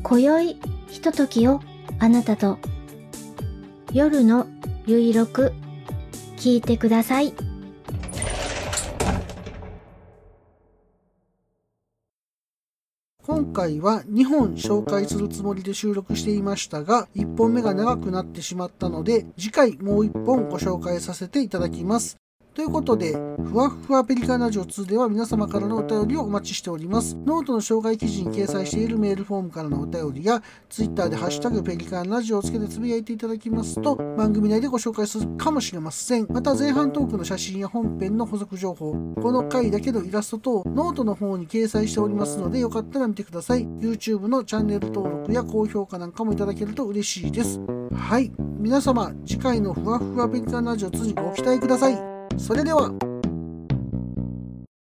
[0.05, 0.57] 今宵
[0.87, 1.61] ひとときを
[1.99, 2.59] あなたと
[3.93, 4.47] 夜の
[4.87, 5.53] ゆいろく
[6.37, 7.35] 聞いてください。
[13.25, 22.22] 今回は2本紹介するつもりで収録していましたが、1本目が長くなってしまったので、次回もう1本ご紹介させていただきます。
[22.55, 27.16] ということで、ふわふわペリカンラジオ2では皆様からのお便りをお待ちしております。
[27.24, 36.27] ノートの紹介記事に掲載しているメールフォームからのお便りや、Twitter でハッシュタグペリカンラジオをつけてつぶやいていただきますと、番組内でご紹介するかもしれません。
[36.29, 38.93] また前半トークの写真や本編の補足情報、
[39.23, 43.65] この回だけのイラスト等、ノートの方に掲載しておりますので、よかったら見てください。
[43.65, 47.61] YouTube のチャンネル登録や高評価なんかもいただけると嬉しいです。
[47.95, 48.31] はい。
[48.59, 52.12] 皆様、次回のふわふわペリカンラジオ2にご期待ください。
[52.39, 53.12] それでは。